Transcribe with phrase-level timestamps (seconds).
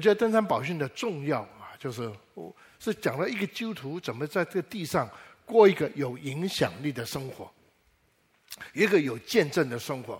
[0.00, 5.06] 我觉得登山宝训的重要啊，就是我是讲了一个基督徒怎么在这个地上
[5.44, 7.52] 过一个有影响力的生活，
[8.72, 10.18] 一个有见证的生活。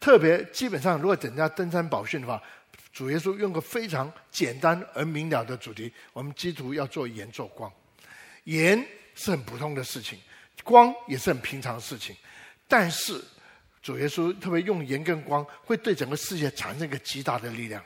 [0.00, 2.42] 特别基本上，如果人家登山宝训的话，
[2.92, 7.72] 主耶稣用个非常简单而明了的主题：我们基督徒要做盐做光。
[8.46, 8.84] 盐
[9.14, 10.18] 是很普通的事情，
[10.64, 12.16] 光也是很平常的事情，
[12.66, 13.22] 但是
[13.80, 17.80] 主耶稣特别用盐跟光，会对整个世界产生一个极大的力量。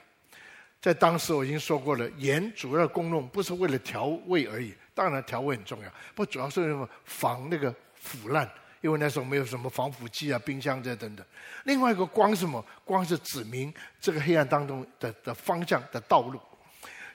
[0.81, 8.49] 在当时我已经说过了，盐主要功用不是为了调味而已，当然调味很重要，不主要是为了防那个腐烂。
[8.81, 11.27] 因为那时候没有什么防腐剂啊、冰箱这等等。
[11.65, 12.65] 另外一个光什么？
[12.85, 16.41] 光是指明这个黑暗当中的的方向的道路。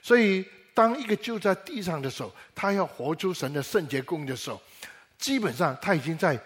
[0.02, 0.44] 所以，
[0.74, 4.60] 当一个就在地上的时候，他要活出神的圣洁公义的时候，
[5.16, 6.38] 基本上他已经在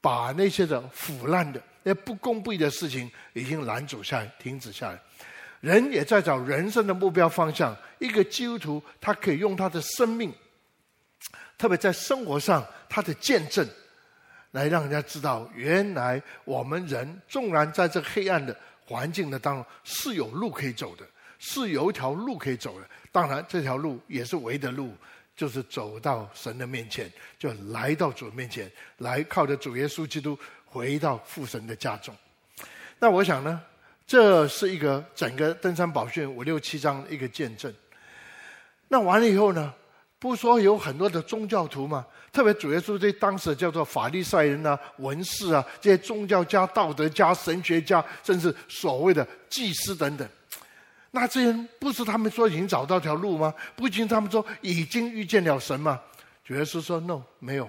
[0.00, 4.98] 把那些的腐烂的、那不公不义的事情已经拦阻下来、停止下来。
[5.60, 7.76] 人也在找人生的目标方向。
[7.98, 10.32] 一个基督徒，他可以用他的生命，
[11.56, 13.68] 特别在生活上他的见证。
[14.52, 18.56] 来让人家知道，原来我们人纵然在这黑暗的
[18.86, 21.04] 环境的当中，是有路可以走的，
[21.38, 22.88] 是有一条路可以走的。
[23.12, 24.94] 当然，这条路也是唯一的路，
[25.36, 32.14] 就是走到神的面前，就来到主面前，来靠着主耶稣基督回到父神的家中。
[32.98, 33.60] 那我想呢，
[34.08, 37.72] 这是一个整个登山宝训五六七章一个见证。
[38.88, 39.72] 那完了以后呢？
[40.18, 42.04] 不说有很多的宗教徒嘛？
[42.32, 50.26] 特别主耶稣对当时叫做法利赛人啊、文士啊这些宗教家、道德家、神学家，甚至所谓的祭司等等。
[51.10, 53.54] 那这些人不是他们说已经找到条路吗？
[53.76, 56.00] 不仅他们说已经遇见了神吗？
[56.44, 57.68] 主耶稣说：“No，没有。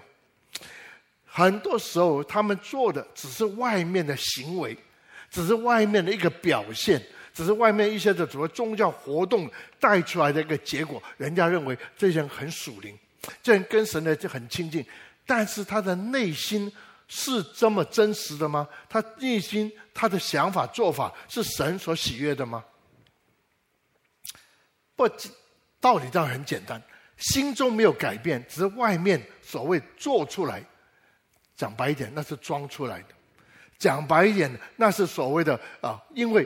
[1.25, 4.75] 很多时候他们做的只是外面的行为，
[5.29, 7.01] 只是外面的一个表现。”
[7.31, 12.97] 只是外面一些的什么宗教活动带出来的一个结果，人家认为这些人很属灵，
[13.41, 14.85] 这人跟神呢就很亲近，
[15.25, 16.69] 但是他的内心
[17.07, 18.67] 是这么真实的吗？
[18.89, 22.65] 他内心他的想法做法是神所喜悦的吗？
[24.97, 25.07] 不，
[25.79, 26.81] 道理倒很简单，
[27.15, 30.61] 心中没有改变，只是外面所谓做出来，
[31.55, 33.18] 讲白一点，那是装出来的。
[33.79, 36.45] 讲白一点，那是所谓的啊，因为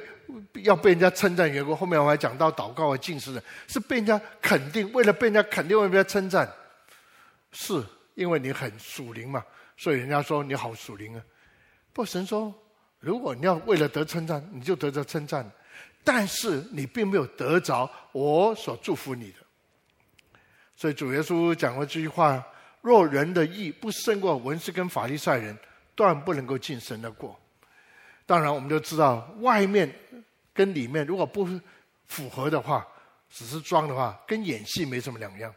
[0.62, 1.76] 要被人家称赞缘故。
[1.76, 6.48] 后面我还讲到祷告和禁食的，是被人家肯定，为了被人家肯定，为了被人家称赞，
[7.52, 7.84] 是
[8.14, 9.44] 因为你很属灵嘛，
[9.76, 11.22] 所以人家说你好属灵啊。
[11.92, 12.54] 不，神说，
[13.00, 15.50] 如果你要为了得称赞，你就得着称赞，
[16.04, 19.38] 但是你并没有得着我所祝福你的。
[20.76, 22.44] 所以主耶稣讲过这句话：
[22.82, 25.58] 若人的意不胜过文士跟法利赛人。
[25.96, 27.40] 断不能够进神的国。
[28.26, 29.94] 当然，我们都知道，外面
[30.54, 31.46] 跟里面如果不
[32.08, 32.88] 符合的话，
[33.30, 35.54] 只是装的话，跟演戏没什么两样。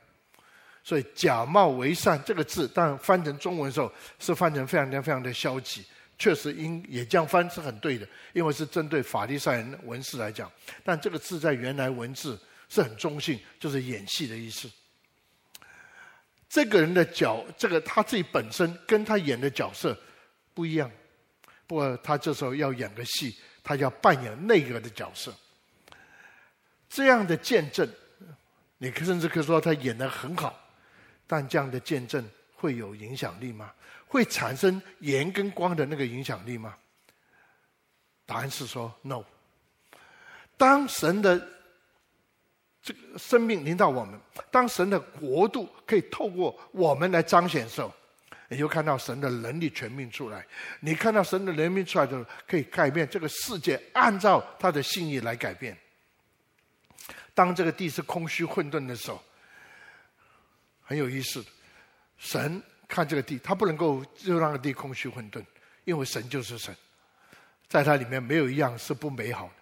[0.83, 5.85] 所以“假冒为善”这个字，当然翻成中文的时候是翻成非常的非常的消极。
[6.19, 10.51] 确实，应也这样翻是很对的，因为是针对法利赛人文士来讲。
[10.85, 14.71] 但这个字在原来文字是很中性，就是演戏的意思。
[16.49, 19.97] 这个人的角，这个他自己本身跟他演的角色。
[20.57, 20.91] 不一样，
[21.67, 25.31] 不过他这时候要演个戏，他要扮演那个的角色。
[26.89, 27.87] 这样的见证，
[28.79, 30.59] 你甚至可以说他演得很好，
[31.27, 33.71] 但这样的见证会有影响力吗？
[34.09, 36.75] 会产生盐跟光的那个影响力吗？
[38.25, 39.23] 答案是说 no。
[40.57, 41.39] 当神的
[42.81, 44.19] 这个生命临到我们，
[44.51, 47.93] 当神的国度可以透过我们来彰显时候。
[48.49, 50.47] 你就看到神的能力全面出来，
[50.81, 55.77] 你看到神的能力出来的，可以改变这个世界，按照他的心意来改变。
[57.35, 59.23] 当这个地是空虚混沌的时候，
[60.83, 61.45] 很有意思。
[62.19, 65.45] 神看这个地，他不能够就让这个地空虚混沌，
[65.85, 66.75] 因为神就是神，
[67.69, 69.53] 在他里面没有一样是不美好的。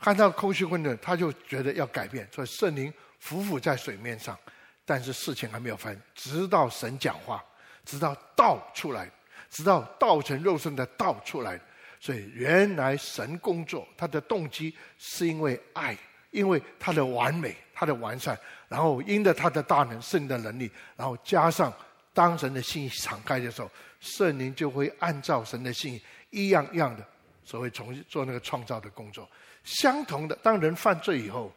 [0.00, 4.38] 看到空虚混沌，他就觉得要改变，所以圣灵浮浮在水面上，
[4.84, 7.42] 但是事情还没有发生，直到神讲话。
[7.88, 9.10] 直到道出来，
[9.48, 11.58] 直到道成肉身的道出来，
[11.98, 15.96] 所以原来神工作他的动机是因为爱，
[16.30, 18.38] 因为他的完美，他的完善，
[18.68, 21.72] 然后因着他的大能、圣的能力，然后加上
[22.12, 23.70] 当神的心敞开的时候，
[24.00, 25.98] 圣灵就会按照神的心
[26.28, 27.02] 一样一样的
[27.42, 29.26] 所谓重新做那个创造的工作。
[29.64, 31.50] 相同的，当人犯罪以后，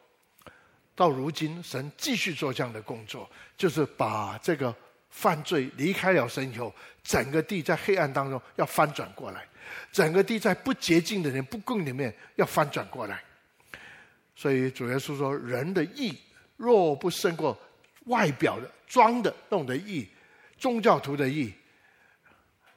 [0.95, 4.74] 到如今神继续做这样的工作，就是把这个。
[5.11, 6.73] 犯罪离开了神以后，
[7.03, 9.45] 整个地在黑暗当中要翻转过来，
[9.91, 13.21] 整个地在不洁净的人、不公里面要翻转过来。
[14.35, 16.17] 所以主耶稣说：“人的义
[16.57, 17.55] 若不胜过
[18.05, 20.07] 外表的装的弄的义，
[20.57, 21.53] 宗教徒的义，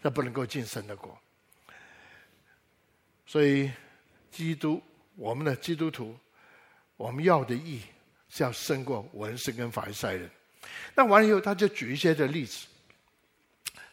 [0.03, 1.17] 那不能够进神的国。”
[3.25, 3.71] 所以，
[4.31, 4.83] 基督，
[5.15, 6.15] 我们的基督徒，
[6.97, 7.81] 我们要的义
[8.29, 10.29] 是要胜过文士跟法利赛人。
[10.95, 12.67] 那完了以后，他就举一些的例子。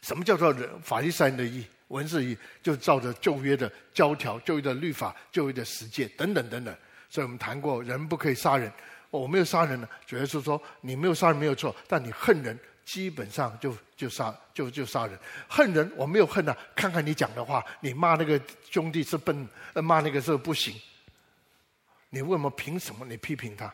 [0.02, 1.66] 什么叫做人法利赛的义？
[1.90, 6.74] 文字义就照着旧约的教条、旧约的律法、旧约的十诫等等等等。
[7.10, 8.72] 所以我们谈过，人不可以杀人。
[9.10, 15.20] 哦、我没有杀人呢，主要是说你没有杀人没有错，但你恨人，基本上就就杀就就杀人。
[15.50, 18.40] 恨人我没有恨啊，看看你讲的话，你骂那个
[18.70, 19.46] 兄弟是笨，
[19.76, 20.74] 骂那个是不行。
[22.10, 23.74] 你为什么凭什么你批评他？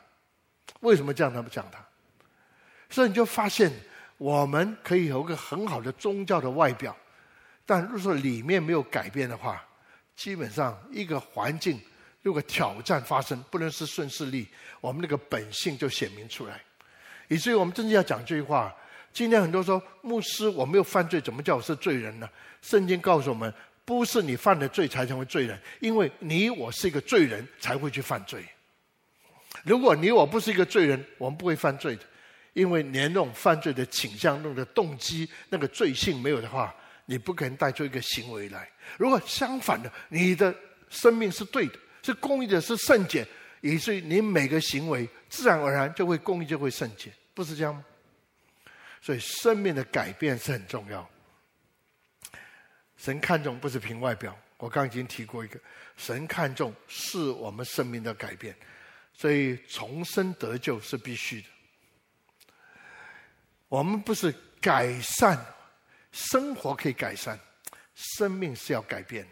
[0.80, 1.87] 为什么这样那么讲他？
[2.90, 3.72] 所以你就发现，
[4.18, 6.96] 我们可以有个很好的宗教的外表，
[7.66, 9.64] 但如果说里面没有改变的话，
[10.16, 11.80] 基本上一个环境
[12.22, 14.48] 如果挑战发生，不能是顺势力，
[14.82, 16.62] 我们那个本性就显明出来。
[17.28, 18.74] 以至于我们真正要讲这句话，
[19.14, 22.30] 今天很多说牧师，我没有犯罪，怎么叫我是罪人呢？
[22.62, 23.54] 圣经告诉我们，
[23.84, 28.44] 不是你犯了罪才成为罪人，因为你我是一个罪人才会去犯罪。
[29.64, 32.02] 如果你我不是一个罪人，我们不会犯罪的。
[32.58, 36.74] 因为连那种犯罪的倾向、那种的动机、那个罪性没有的话，
[37.06, 38.68] 你不可能带出一个行为来。
[38.98, 40.52] 如果相反的，你的
[40.90, 43.24] 生命是对的、是公义的、是圣洁，
[43.62, 47.86] 以至于你每个行为自然而然就会公义、就会圣洁，不是这样吗？
[49.04, 51.08] 所以生命的改变是很重要。
[52.98, 55.60] 神看重不是凭外表，我刚已经提过一个，
[55.96, 58.56] 神看重是我们生命的改变，
[59.14, 61.48] 所以重生得救是必须的。
[63.70, 65.38] 我们不是改善
[66.12, 67.38] 生活可以改善，
[67.94, 69.28] 生命是要改变。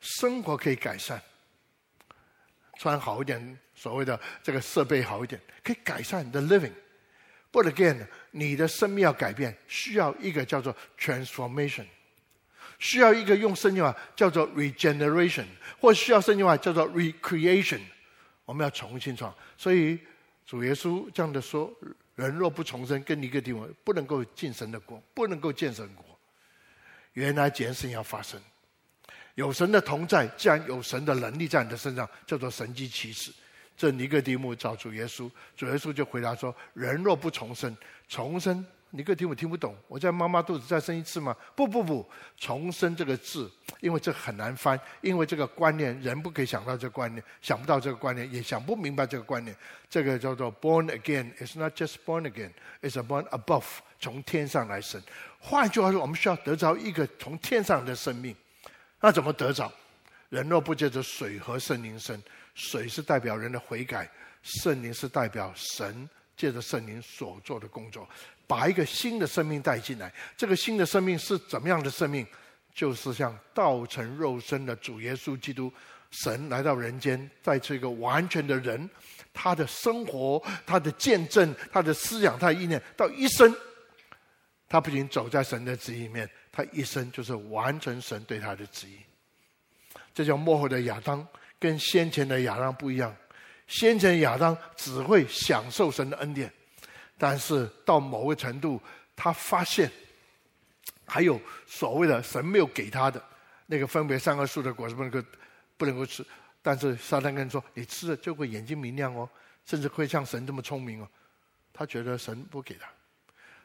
[0.00, 1.20] 生活可以改善，
[2.78, 6.72] 穿好一点，所谓的这个设备好一点，可以改善你的 living。
[7.50, 11.86] But again，你的生命要改变，需要一个叫做 transformation，
[12.78, 15.46] 需要一个用圣经话叫做 regeneration，
[15.80, 17.80] 或需要圣经话叫做 recreation。
[18.44, 19.98] 我们要重新创，所以
[20.46, 21.72] 主耶稣这样的说。
[22.16, 26.04] 人若不重生，跟尼哥底母不能够进神的国，不能够见神国。
[27.12, 28.40] 原来这件事要发生，
[29.36, 33.32] 有神的同在，既然有神的能力在你的身上，叫做神迹奇事。
[33.76, 37.76] 这尼哥底母找主耶稣，主耶稣就回答说：人若不重生，
[38.08, 38.66] 重生。
[38.90, 41.36] 尼哥底母听不懂，我在妈妈肚子再生一次吗？
[41.54, 43.50] 不不不，重生这个字，
[43.80, 49.54] 因为这很难翻，因为这个观念人不可以想到这个观念，想不到这个观念，也想不明白这个观念。
[49.90, 53.64] 这个叫做 born again，it's not just born again，it's born above，
[53.98, 55.02] 从天上来生。
[55.38, 58.34] 换句话说，我们需要得着一个从天上的生命。
[59.00, 59.70] 那怎么得着？
[60.30, 62.20] 人若不借着水和圣灵生，
[62.54, 64.10] 水是代表人的悔改，
[64.42, 68.08] 圣灵是代表神借着圣灵所做的工作。
[68.46, 72.26] 把一个新的生命带进来，这个新的生命是怎么样的生命？
[72.74, 75.72] 就是像道成肉身的主耶稣基督，
[76.10, 78.88] 神来到人间，带出一个完全的人，
[79.32, 83.54] 他的生活、他的见证、他的思想、他的意念，到一生，
[84.68, 88.98] 他不仅走在神的旨意里面，他一生就是完成神对他的旨意。
[90.14, 91.26] 这叫幕后的亚当，
[91.58, 93.16] 跟先前的亚当不一样。
[93.66, 96.52] 先前亚当只会享受神的恩典。
[97.18, 98.80] 但是到某个程度，
[99.14, 99.90] 他发现
[101.06, 103.22] 还有所谓的神没有给他的
[103.66, 105.22] 那个分别善恶树的果子不能够
[105.76, 106.24] 不能够吃。
[106.62, 109.28] 但是撒旦跟人说：“你吃了就会眼睛明亮哦，
[109.64, 111.08] 甚至会像神这么聪明哦。”
[111.72, 112.88] 他觉得神不给他，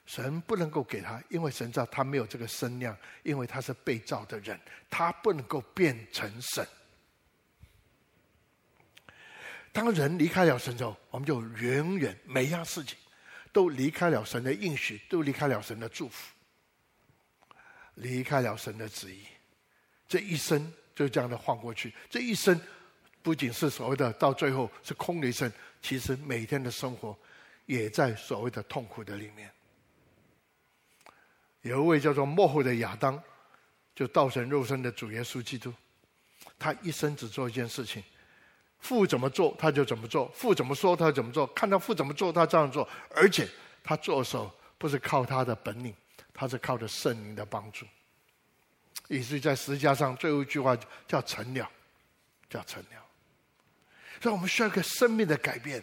[0.06, 6.68] 神不能够给他，因为神知道他没有这个身量，因为他是被造的人，他不能够变成神。
[9.72, 12.98] 当人离开了神之后，我们就永远每样事情。
[13.52, 16.34] 都离开了神的应许，都离开了神的祝福，
[17.96, 19.24] 离开了神的旨意，
[20.08, 21.94] 这一生就这样的晃过去。
[22.10, 22.60] 这一生
[23.22, 27.18] 不仅是所谓的到最后是空的一生，其实每天的生活
[27.66, 29.52] 也在所谓的痛苦的里面。
[31.62, 33.22] 有一位叫做幕后的亚当，
[33.94, 35.74] 就道成肉身的主耶稣基督，
[36.58, 38.04] 他一生只做一件事情。
[38.82, 41.48] 父怎么做，他就怎么做；父怎么说，他怎么做。
[41.48, 42.88] 看到父怎么做，他这样做。
[43.16, 43.48] 而且
[43.84, 45.94] 他做的时候不是靠他的本领，
[46.34, 47.86] 他是靠着圣灵的帮助。
[49.08, 50.76] 以至于在十字架上最后一句话
[51.08, 51.70] 叫成了，
[52.50, 53.06] 叫成了。
[54.20, 55.82] 所以我们需要一个生命的改变。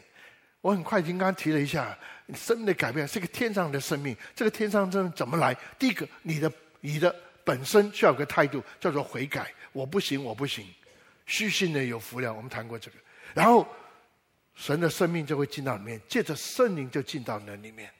[0.61, 1.97] 我很快已经刚刚提了一下，
[2.35, 4.17] 生命的改变是一个天上的生命。
[4.35, 5.55] 这个天上的生命怎么来？
[5.79, 6.51] 第一个，你的
[6.81, 7.15] 你的
[7.45, 9.55] 本身需要有个态度，叫做悔改。
[9.73, 10.67] 我不行，我不行。
[11.29, 12.97] 虚心的有福了，我们谈过这个。
[13.35, 13.67] 然后
[14.55, 17.93] 神的生命就会进到里面，借着圣灵就进到那里面。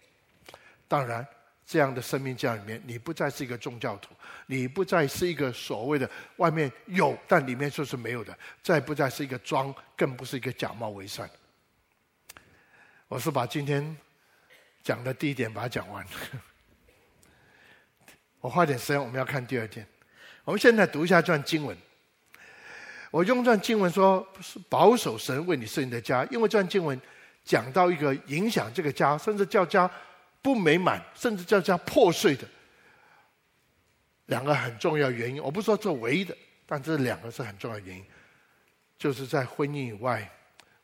[0.89, 1.25] 当然，
[1.67, 4.15] 这样的生命进到里面，你不再是一个宗教徒，
[4.47, 11.29] 你不再是一个所谓的外面有但里面就是没有的，再不再是一个装，更不是一个假冒伪善。
[13.09, 13.97] 我是把今天
[14.83, 16.05] 讲的第一点把它讲完。
[18.41, 19.87] 我花点时间，我们要看第二点。
[20.45, 21.77] 我们现在读一下这段经文。
[23.11, 27.01] 我用这段经文说，是保守神为你设立的家，因为这段经文
[27.45, 29.91] 讲到一个影响这个家，甚至叫家
[30.43, 32.47] 不美满，甚至叫家破碎的
[34.27, 35.43] 两个很重要原因。
[35.43, 36.37] 我不说这唯一的，
[36.67, 38.05] 但这两个是很重要原因，
[38.99, 40.31] 就是在婚姻以外，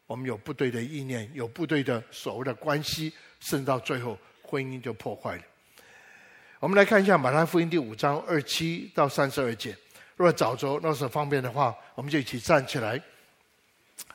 [0.07, 5.43] 我们有不对的意念，有不对的所谓的关系，甚至到最后婚姻就破坏了。
[6.59, 9.77] 我们来看一下马太福音第五章二七到三十二节。
[10.17, 13.01] 若早周那时候方便的话，我们就一起站起来，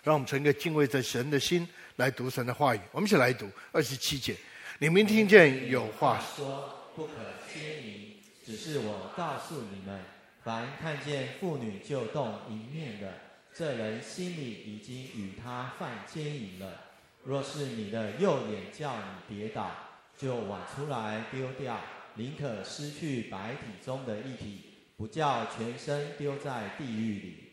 [0.01, 2.79] 让我们存一个敬畏着神的心来读神的话语。
[2.91, 4.35] 我们一起来读二十七节：
[4.77, 7.13] 你们听见有话说，不可
[7.53, 8.15] 奸淫，
[8.45, 9.99] 只是我告诉你们，
[10.41, 13.13] 凡看见妇女就动淫念的，
[13.53, 16.81] 这人心里已经与她犯奸淫了。
[17.25, 18.95] 若是你的右眼叫
[19.27, 19.69] 你跌倒，
[20.17, 21.77] 就剜出来丢掉，
[22.13, 24.68] 宁可失去百体中的一体。
[24.99, 27.43] 不叫全身丢在地狱里。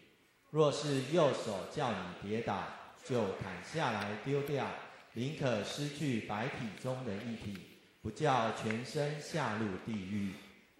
[0.51, 2.61] 若是右手叫你跌倒，
[3.05, 4.67] 就砍下来丢掉，
[5.13, 7.57] 宁可失去百体中的一体，
[8.03, 10.33] 不叫全身下入地狱。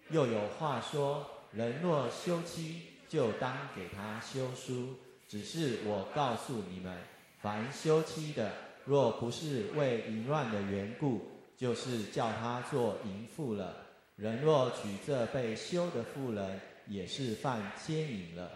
[0.09, 4.93] 又有话说：人若休妻，就当给他休书。
[5.25, 6.97] 只是我告诉你们，
[7.41, 8.51] 凡休妻的，
[8.83, 13.86] 若不是为淫乱的缘故，就是叫他做淫妇了。
[14.17, 18.51] 人若娶这被休的妇人，也是犯奸淫了。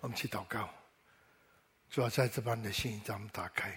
[0.00, 0.68] 我们去祷告，
[1.88, 3.72] 主要在这般的心，让我们打开。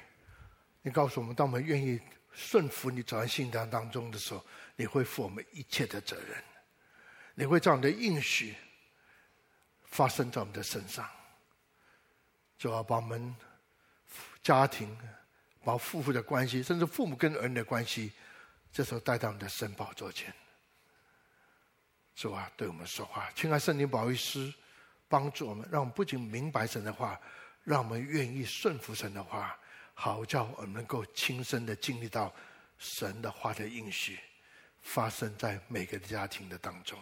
[0.82, 2.02] 你告诉我们，当我们愿意
[2.32, 4.44] 顺服你走在信仰当中的时候，
[4.76, 6.44] 你会负我们一切的责任。
[7.36, 8.56] 你会将你的应许
[9.84, 11.08] 发生在我们的身上。
[12.58, 13.36] 主要把我们
[14.42, 14.98] 家庭、
[15.64, 18.12] 把夫妇的关系，甚至父母跟儿女的关系，
[18.72, 20.34] 这时候带到你的神宝座前。
[22.16, 24.54] 主啊，对我们说话，亲爱圣灵保惠师，
[25.08, 27.20] 帮助我们，让我们不仅明白神的话，
[27.64, 29.58] 让我们愿意顺服神的话，
[29.94, 32.34] 好叫我们能够亲身的经历到
[32.78, 34.20] 神的话的应许，
[34.82, 37.00] 发生在每个家庭的当中。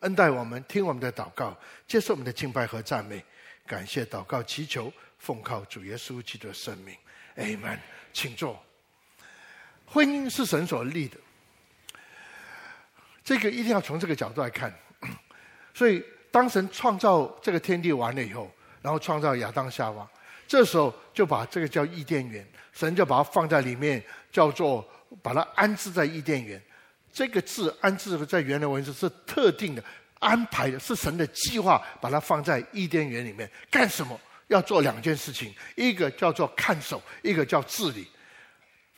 [0.00, 1.54] 恩待我们，听我们的祷告，
[1.86, 3.22] 接受我们的敬拜和赞美，
[3.66, 6.96] 感谢祷告祈求，奉靠主耶稣基督的圣名
[7.36, 7.78] ，Amen。
[8.12, 8.64] 请坐。
[9.84, 11.18] 婚姻是神所立的。
[13.22, 14.72] 这个一定要从这个角度来看，
[15.74, 18.50] 所以当神创造这个天地完了以后，
[18.82, 20.08] 然后创造亚当夏娃，
[20.48, 24.86] 这时候就把这个叫伊甸园，神就把它放在里面，叫做
[25.22, 26.60] 把它安置在伊甸园。
[27.12, 29.84] 这个字安置在原来文字是特定的
[30.18, 34.18] 安排的，是神的计划，把它放在伊甸园里面干什么？
[34.48, 38.08] 要做两件事情，一个叫做看守，一个叫治理。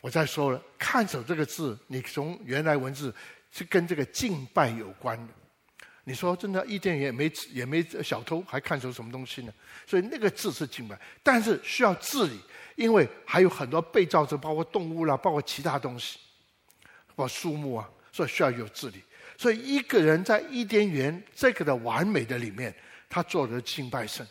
[0.01, 3.13] 我再说了，看守这个字，你从原来文字。
[3.53, 5.33] 是跟这个敬拜有关的。
[6.05, 9.53] 你说真的，伊甸园也没也没小偷，还看出什么东西呢？
[9.87, 12.37] 所以那个字是敬拜，但是需要治理，
[12.75, 16.19] 因为还有很多被造者，包括动物啦，包括其他东西，
[17.15, 19.01] 包括树木啊，所以需要有治理。
[19.37, 22.75] 所以一个人在伊甸园这个的完美的里面，
[23.07, 24.27] 他做的敬拜神，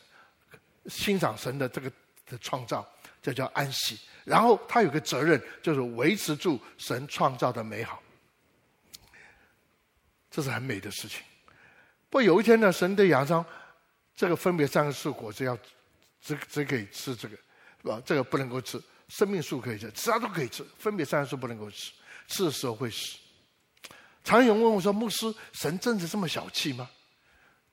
[0.88, 1.91] 欣赏神的这个
[2.26, 2.87] 的创造，
[3.23, 3.99] 这叫安息。
[4.25, 8.02] 然后他有个责任，就是维持住神创造的美好。
[10.32, 11.22] 这是很美的事情。
[12.10, 13.44] 不过有一天呢，神对亚当，
[14.16, 15.56] 这个分别三个树果子要
[16.20, 17.36] 只只可以吃这个，
[17.82, 18.02] 是吧？
[18.04, 18.82] 这个不能够吃。
[19.08, 21.92] 生命树可以吃，其他都可以吃，分别三个树不能够吃，
[22.28, 23.18] 吃的时候会死。
[24.24, 26.88] 常有人问我说：“牧师，神真的这么小气吗？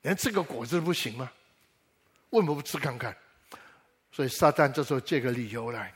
[0.02, 1.32] 连这个果子都不行吗？
[2.30, 3.16] 为什么不吃看看？”
[4.12, 5.94] 所以撒旦这时候借个理由来，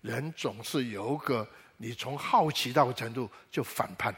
[0.00, 4.12] 人总是有个你从好奇到程度就反叛。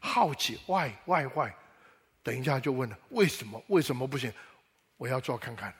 [0.00, 1.52] 好奇，why why why？
[2.22, 3.62] 等一下就问了，为什么？
[3.68, 4.32] 为什么不行？
[4.96, 5.74] 我要做看看，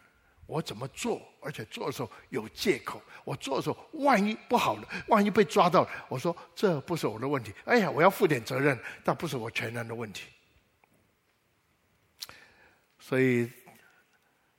[0.47, 1.21] 我怎么做？
[1.43, 3.03] 而且做的时候有借口。
[3.25, 7.53] 我做的时候，万一不好了，万一被抓到了，我说这不是我的问题。
[7.65, 10.29] 哎呀，我要负点责任，但不是我全然的问题。
[12.99, 13.51] 所以，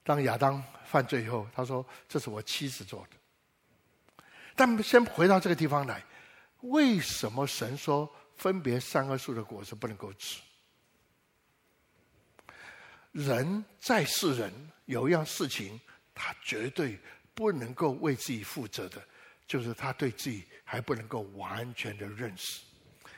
[0.04, 4.24] 当亚当犯罪以后，他说：“这是我妻子做的。”
[4.56, 6.04] 但先回到这个地方来，
[6.62, 8.12] 为什么神说？
[8.42, 10.42] 分别善恶树的果子不能够吃。
[13.12, 14.52] 人在世人
[14.86, 15.80] 有一样事情，
[16.16, 16.98] 他绝对
[17.36, 19.00] 不能够为自己负责的，
[19.46, 22.62] 就是他对自己还不能够完全的认识，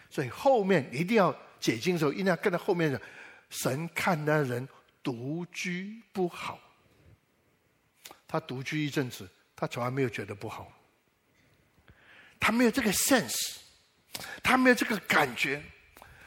[0.09, 3.01] 所以后面一定要解经的时候，一定要跟在后面的
[3.49, 4.67] 神看那人
[5.01, 6.59] 独居不好，
[8.27, 10.69] 他独居一阵子，他从来没有觉得不好，
[12.41, 13.59] 他没有这个 sense，
[14.41, 15.61] 他没有这个感觉，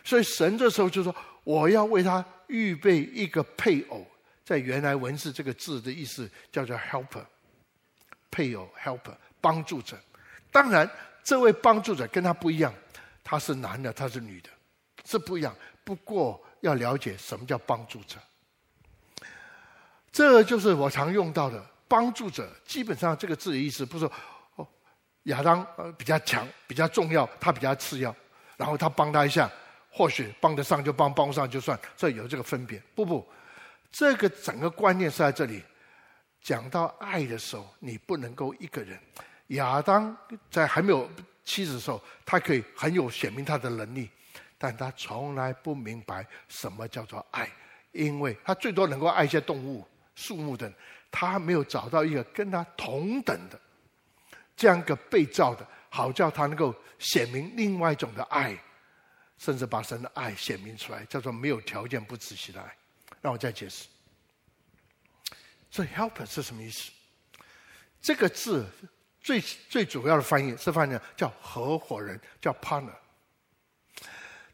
[0.05, 1.15] 所以神这时候就说
[1.45, 4.07] ：“我要为他预备一个配偶。”
[4.45, 7.25] 在原来文字这个字的意思叫做 helper，
[8.31, 9.99] 配偶 helper 帮助者。
[10.53, 10.89] 当然，
[11.25, 12.73] 这位帮助者跟他不一样，
[13.25, 14.49] 他是男的，他是女的，
[15.05, 15.53] 是不一样。
[15.83, 18.19] 不过要了解什么叫帮助者，
[20.13, 22.49] 这就是我常用到的帮助者。
[22.65, 24.13] 基本上这个字的意思不是说，
[25.27, 28.15] 亚当呃比较强，比较重要，他比较次要，
[28.57, 29.51] 然后他帮他一下，
[29.91, 32.83] 或许帮得上就帮，帮不上就算，这有这个分别。
[32.95, 33.27] 不不。
[33.91, 35.63] 这个整个观念是在这里
[36.43, 38.99] 讲到爱的时候，你不能够一个人。
[39.49, 40.15] 亚当
[40.51, 41.09] 在还没有
[41.45, 44.11] 妻子的时候，他可以很有显明他的能力，
[44.59, 47.49] 但他从来不明白什么叫做爱，
[47.93, 50.71] 因为他最多能够爱一些动物、树木等，
[51.11, 53.59] 他还没有找到一个跟他同等的
[54.57, 58.57] 这样一个被造的，好叫他能够显明另外一种的爱，
[59.39, 62.77] 甚至把神的爱显明出来，叫做没有条件、不仔细的爱。
[63.21, 63.87] 让我再解释，
[65.71, 66.91] 这 helper 是什么意思？
[68.01, 68.65] 这个字
[69.21, 72.95] 最最主要的翻译是翻译叫合伙人，叫 partner。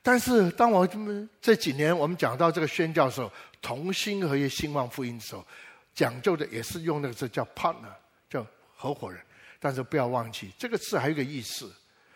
[0.03, 3.31] 但是当我们这几年我们讲到这个宣教的时候，
[3.61, 5.47] 同心合一兴旺福音的时候，
[5.95, 7.93] 讲究的也是用那个字叫 partner，
[8.31, 9.23] 叫合伙人。
[9.65, 11.73] 但是不要忘记，这个字还有个意思，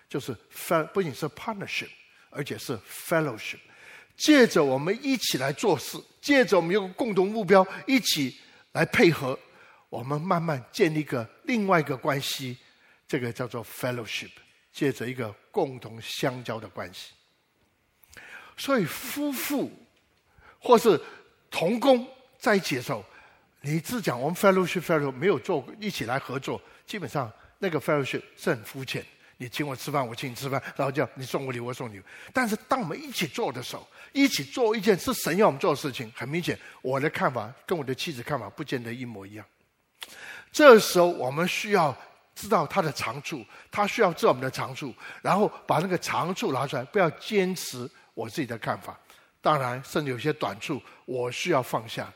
[0.09, 1.91] 就是 “f” 不仅是 partnership，
[2.29, 3.61] 而且是 fellowship。
[4.17, 8.37] 借着我们一起来做事，借着我们有个共同目标，一起
[8.73, 9.39] 来配合，
[9.89, 12.59] 我们慢慢建立一个另外一个关系，
[13.07, 14.33] 这个叫做 fellowship，
[14.73, 17.13] 借着一个共同相交的关系。
[18.57, 19.71] 所以夫妇
[20.59, 21.01] 或是
[21.49, 22.05] 同工
[22.39, 23.05] 在一起的时候，
[23.67, 29.05] 你只讲我们 fellowship fellow 没有做一起来合作，基本上那个 fellowship 是很肤浅。
[29.39, 32.03] 你请我吃饭，我请你吃饭，然后叫你送我礼物，我送礼物。
[32.33, 39.45] 但是当我们一起做的时候，一起做一件是神要我们做的事情，很明显，我的看法跟我的妻子看法不见得一模一样。
[40.53, 41.95] 这时候我们需要
[42.37, 48.97] 知道他的长处，他需要知道我们的长处，然后把那个长处拿出来，不要坚持我自己的看法。
[49.41, 52.11] 当然，甚至有些短处，我需要放下。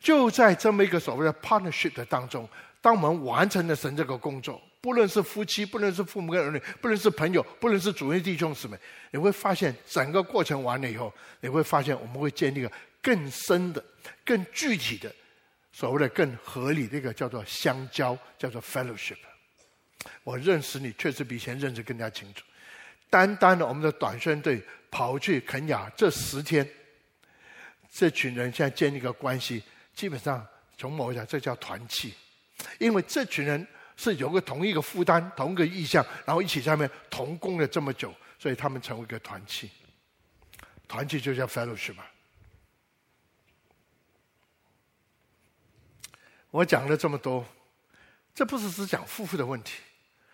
[0.00, 2.48] 就在这么一个所谓的 partnership 的当中，
[2.80, 4.60] 当我们完成了神这个工作。
[4.80, 8.78] 不论是夫妻，不论是父母跟儿女，不论是朋友，不论是主内弟兄姊妹，
[9.10, 13.84] 你会发现整个过程完了以后，你会发现我们会建立一个更深的、
[14.24, 15.14] 更具体的、
[15.70, 19.18] 所谓的更合理的一个叫做相交，叫做 fellowship。
[20.24, 22.42] 我认识你，确实比以前认识更加清楚。
[23.10, 26.66] 单单的我们的短宣队跑去肯亚这十天，
[27.92, 29.62] 这群人现在建立一个关系，
[30.00, 30.46] 基本上
[30.78, 32.14] 从某一讲，这叫团契，
[32.78, 33.66] 因为这群人。
[34.02, 39.70] 是有个同一个负担，同一个意向，然后一起在那边同工了这么久，所以他们成为一个团契。
[40.88, 42.04] 团契就叫 fellowship 嘛。
[46.50, 47.44] 我讲了这么多，
[48.34, 49.74] 这不是只讲夫妇的问题，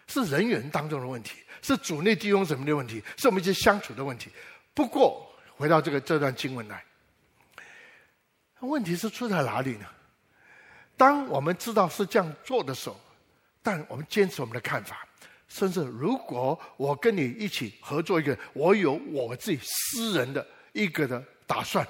[0.07, 4.31] 是人员当中的问题，是主内弟兄姊妹的问题，是我们一些相处的问题。
[4.75, 6.85] 不过回到这个这段经文来，
[8.61, 9.87] 问题是出在哪里呢？
[10.97, 12.97] 当我们知道是这样做的时候。
[13.63, 15.05] 但我们坚持我们的看法，
[15.49, 21.85] 甚至如果我跟你一起合作一个，我有我自己私人的一个的打算，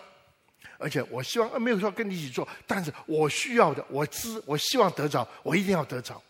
[0.79, 6.23] 而且我希望没有说跟你一起做，但是我需要的，我知我希望得着，我一定要得着。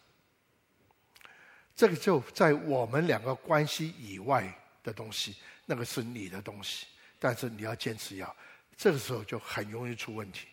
[1.76, 6.86] 这个就在我们两个关系以外的东西，那个是你的东西，
[7.20, 8.36] 但是你要坚持要，
[8.76, 10.46] 这个时候就很容易出问题。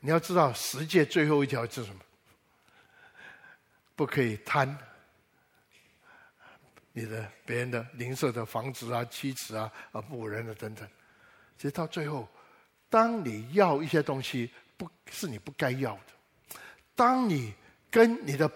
[0.00, 2.00] 你要知道，十诫最后一条是什么？
[3.96, 4.78] 不可以贪
[6.92, 10.88] 你的别人的邻舍的房子啊、妻子啊、啊仆人的等等。
[11.56, 12.28] 其实到最后，
[12.88, 16.60] 当你要一些东西，不是你不该要的。
[16.94, 17.52] 当你
[17.90, 18.50] 跟你的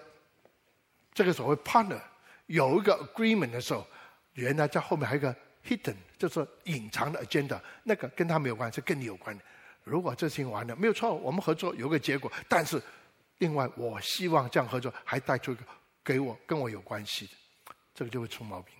[1.13, 2.01] 这个所谓 partner
[2.45, 3.85] 有一个 agreement 的时候，
[4.33, 9.43] 原来在后面还有一个 hidden，就是隐藏的 agenda，那个跟他没有关系，跟你有关的。
[9.83, 12.31] 如果这事情完了，没有错，我们合作有个结果。
[12.47, 12.79] 但是，
[13.39, 15.63] 另外，我希望这样合作还带出一个
[16.03, 17.31] 给我跟我有关系的，
[17.95, 18.75] 这个就会出毛病。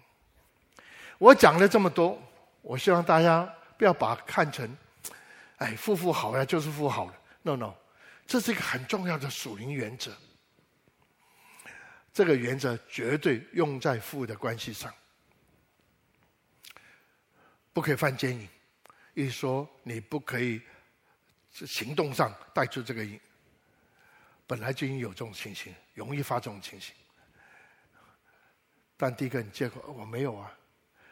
[1.18, 2.22] 我讲了这么多，
[2.62, 4.78] 我希望大家不要把看成，
[5.58, 7.16] 哎，夫妇好呀，就是夫好了。
[7.42, 7.74] No No，
[8.28, 10.12] 这是一个很重要的属灵原则。
[12.14, 14.94] 这个原则绝对用在父的关系上，
[17.74, 18.48] 不可以犯奸淫。
[19.14, 20.62] 一说你不可以
[21.52, 23.20] 行动上带出这个淫，
[24.48, 26.96] 本来就已经有这种情形，容易发这种情形。
[28.96, 30.52] 但第一个，你借口我没有啊，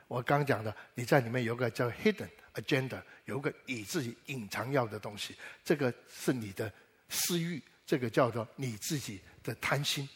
[0.08, 6.72] 我刚讲的，你在里面有个叫 hidden agenda，有个你自己隐藏要的东西，这个是你的
[7.10, 10.08] 私欲，这个叫做你自己的贪心。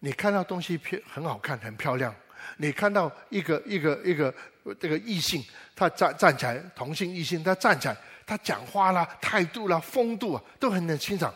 [0.00, 2.14] 你看到东西漂很好看，很漂亮。
[2.56, 4.34] 你看到一个一个一个
[4.80, 11.34] 这个异性，他站站起来，同性异性，他站起来，他讲话啦、态度啦、风度啊，都很能欣赏。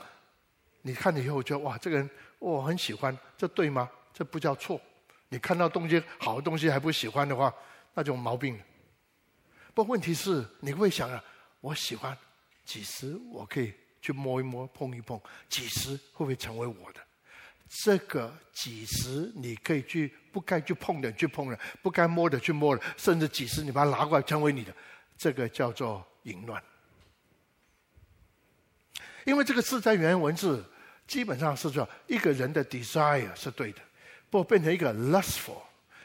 [0.82, 3.88] 你看了以后觉得哇，这个人我很喜欢，这对吗？
[4.12, 4.80] 这不叫错。
[5.28, 7.54] 你看到东西好的东西还不喜欢的话，
[7.94, 8.64] 那就毛病了。
[9.74, 11.22] 不问题是，你会想啊，
[11.60, 12.16] 我喜欢，
[12.64, 15.20] 几时我可以去摸一摸、碰一碰？
[15.48, 17.00] 几时会不会成为我的？
[17.84, 24.74] 这个几时你可以去不该去碰的去碰了，不该摸的去摸了，甚至几十你把它拿过来成为你的，
[25.16, 26.62] 这个叫做淫乱。
[29.24, 30.64] 因为这个字在原文字
[31.06, 33.80] 基本上是说一个人的 desire 是对的，
[34.30, 35.60] 不过变成一个 lustful，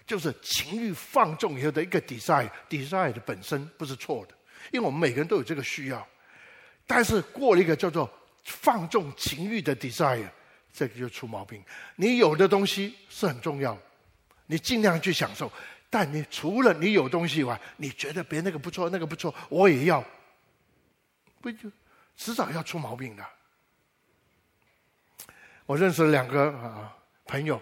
[0.05, 4.35] 就是情欲放纵以后的一个 desire，desire 的本身不是错的，
[4.71, 6.07] 因为我们每个人都有这个需要，
[6.85, 8.11] 但是过了一个叫做
[8.43, 10.29] 放纵情欲的 desire。
[10.77, 11.63] 这个就出毛病。
[11.95, 13.77] 你有的东西是很重要，
[14.47, 15.51] 你尽量去享受。
[15.89, 20.03] 但你除了你有东西以外，你觉得别那个不错，那个不错，我也要，
[21.39, 21.71] 不就
[22.17, 23.23] 迟早要出毛病的。
[25.65, 26.93] 我认识了两个啊
[27.25, 27.61] 朋友，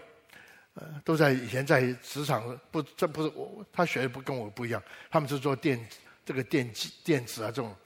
[0.74, 5.78] 呃，都在以前在职场，不，这不是我，他学的不跟我不一样，他们是做电
[6.24, 7.76] 这个电机电子啊这种。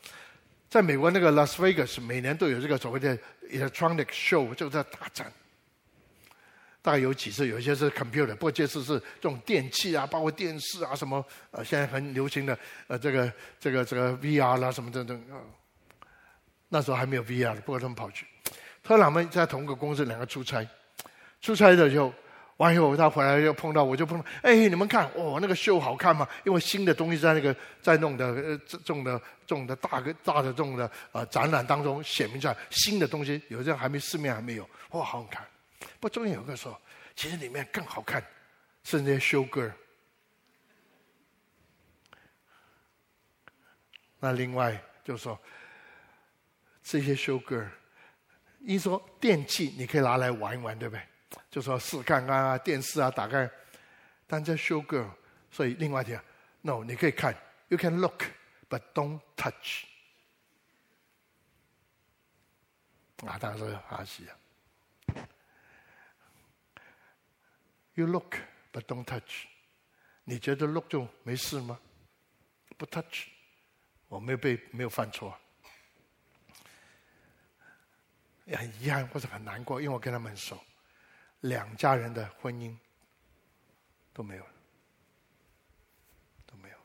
[0.70, 3.18] 在美国那个 Las Vegas 每年都有这个所谓的
[3.50, 5.30] Electronic Show，就在大战。
[6.88, 15.36] 大概有几次，有一些是 computer，不过这次是这种电器啊，包括电视啊什么，呃，现在很流行的呃这个这个这个 VR 啦什么等等啊。
[16.70, 18.24] 那时候还没有 VR，不过他们跑去。
[18.82, 20.66] 他俩们在同个公司，两个出差，
[21.42, 22.10] 出差的时候。
[22.56, 26.26] 完以后，他回来又碰到，我就碰到，哎，你们看，哦，那个秀好看吗？
[26.44, 35.46] 因为新的东西在那个在弄的呃这种的这种的大个大的这种的呃展览当中显明出来，新的东西有这样还没市面还没有，哇，好好看。
[35.78, 36.80] 不过中间有个说，
[37.14, 38.24] 其实里面更好看，
[38.84, 39.72] 是那些 sugar。
[44.20, 45.40] 那另外就是说，
[46.82, 47.68] 这些 show girl，
[48.60, 51.02] 一说电器你可以拿来玩一玩，对不对？
[51.50, 53.50] 就说试看看啊，电视啊，打开，
[54.26, 55.08] 但这 sugar，
[55.50, 56.20] 所以另外一点
[56.62, 57.36] ，no，你可以看
[57.68, 58.24] ，you can look
[58.68, 59.84] but don't touch。
[63.26, 64.37] 啊，当然是阿西啊
[67.98, 68.36] ，you look
[68.72, 69.46] but don't touch，
[70.22, 71.80] 你觉得 look 就没事吗？
[72.76, 73.26] 不 touch，
[74.06, 75.36] 我没有被没有犯错，
[78.44, 80.62] 也很遗憾或者很难过，因为我跟他们很熟。
[81.40, 82.76] 两家人的婚姻
[84.12, 84.52] 都没有了，
[86.46, 86.78] 都没有。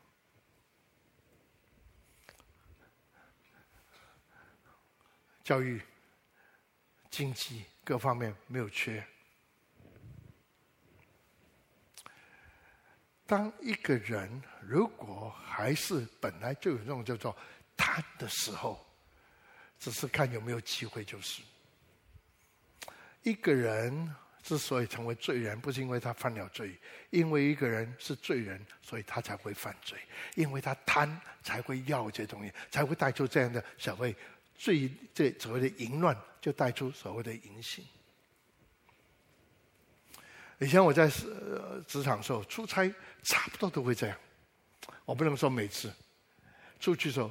[5.44, 5.80] 教育、
[7.08, 9.06] 经济各方面没有缺。
[13.26, 17.36] 当一个人如果还是本来就有这种叫做
[17.76, 18.84] 贪的时候，
[19.78, 21.42] 只是看有没有机会，就是
[23.22, 24.14] 一个人。
[24.44, 29.98] 之所以成为罪人，不是因为他犯了罪，因为一个人是罪人，所以他才会犯罪，
[30.34, 34.14] 因为他贪才会要这些东西，才会带出这样的所谓
[34.54, 37.82] 罪，这所谓的淫乱，就带出所谓的淫性。
[40.58, 41.08] 以前我在
[41.86, 44.16] 职场的时候出差，差不多都会这样。
[45.04, 45.92] 我不能说每次
[46.80, 47.30] 出去的时候，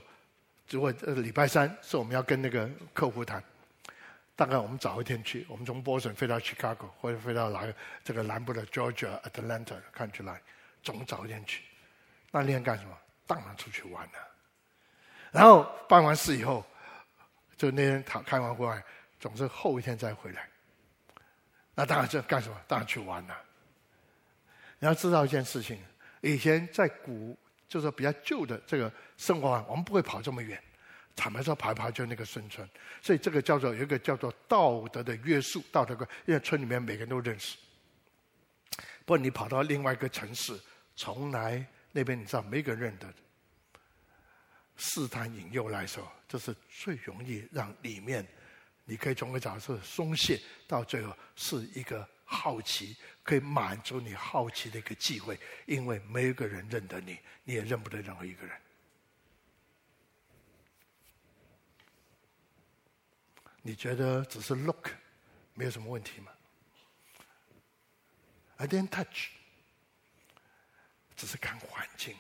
[0.70, 3.44] 如果礼拜三是我们要跟那个客户谈。
[4.36, 10.42] 大概我们早一天去，我们从波士顿飞到 Chicago，或者飞到哪个这个南部的 Georgia Atlanta 看出来，
[10.82, 11.62] 总早一天去。
[12.32, 12.98] 那天干什么？
[13.28, 14.14] 当然出去玩了。
[15.32, 16.66] 然后办完事以后，
[17.56, 18.68] 就那天他开完会，
[19.20, 20.50] 总是后一天再回来。
[21.76, 22.56] 那当然这干什么？
[22.68, 23.36] 当然去玩了。
[24.80, 25.80] 你要知道一件事情，
[26.22, 30.62] 以前在古就是比较旧的这个生活啊，我们不会跑这么远。
[31.16, 32.68] 坦白说，跑一跑就那个孙村，
[33.02, 37.58] 所以这个叫做有一个叫做道德的约束，道德观，因为村里面每个人都认识。
[39.06, 40.60] 不过你跑到另外一个城市，
[40.96, 43.14] 从来那边你知道没个人认得。
[44.76, 48.26] 试探引诱来说，这是最容易让里面
[48.86, 58.60] 你可以从个角色松懈，到最后是一个好奇，可以满足你好奇的一个机会，因为没有一个人认得你，你也认不得任何一个人。
[63.62, 64.90] 你觉得只是 look
[65.54, 66.32] 没有什么问题吗
[68.58, 69.30] ？I didn't touch，
[71.16, 72.18] 只是看环境，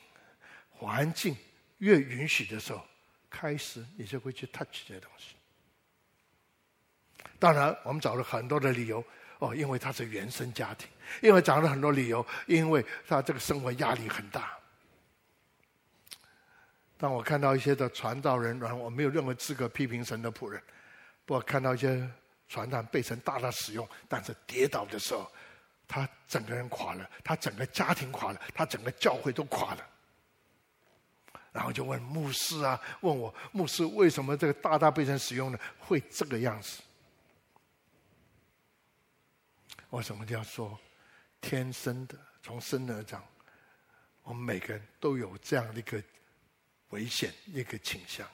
[0.69, 1.35] 环境
[1.79, 2.87] 越允许的时候，
[3.29, 5.35] 开始你就会去 touch 这些东西。
[7.39, 9.03] 当然，我们找了很多的理由
[9.39, 10.87] 哦，因为他是原生家庭，
[11.21, 14.57] 因为找了很多理由，因为他这个生活压力很大。
[16.97, 20.61] 当我看到一些的传道人，然后我没有任何资格批评神的仆人。
[21.25, 22.09] 不过看到一些
[22.47, 25.29] 传单被神大大使用，但是跌倒的时候，
[25.87, 29.85] 他整个人垮了，他整个家庭垮了，他整个教会都垮了。
[31.51, 35.59] 然后就问牧师啊，问我牧师为什么这个大大被神使用呢？
[35.77, 36.81] 会这个样子？
[39.93, 40.77] 为什么这样说？
[41.39, 43.23] 天生的，从生而长，
[44.23, 46.01] 我们每个人都有这样的一个
[46.89, 48.27] 危险，一个倾向。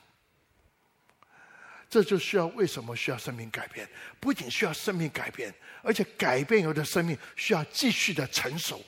[1.90, 3.90] 这就需要为什么需要生命改变？
[4.22, 8.82] 不仅需要生命改变，而且改变有的生命需要继续的成熟，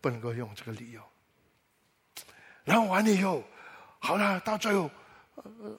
[0.00, 1.00] 不能够用这个理由。
[2.64, 3.44] 然后完了以后，
[4.00, 4.90] 好了，到最后，
[5.34, 5.78] 呃，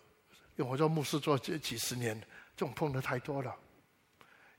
[0.56, 2.22] 因为我做牧师做这几十年，
[2.56, 3.56] 这种碰的太多了。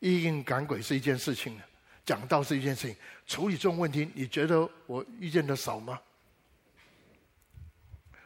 [0.00, 1.60] 医因赶鬼是一件事情，
[2.04, 6.00] 讲道是一件事情，处理这种问题，你觉得我遇见的少吗？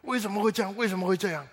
[0.02, 0.74] 为什么会这样？
[0.76, 1.46] 为什么会这样？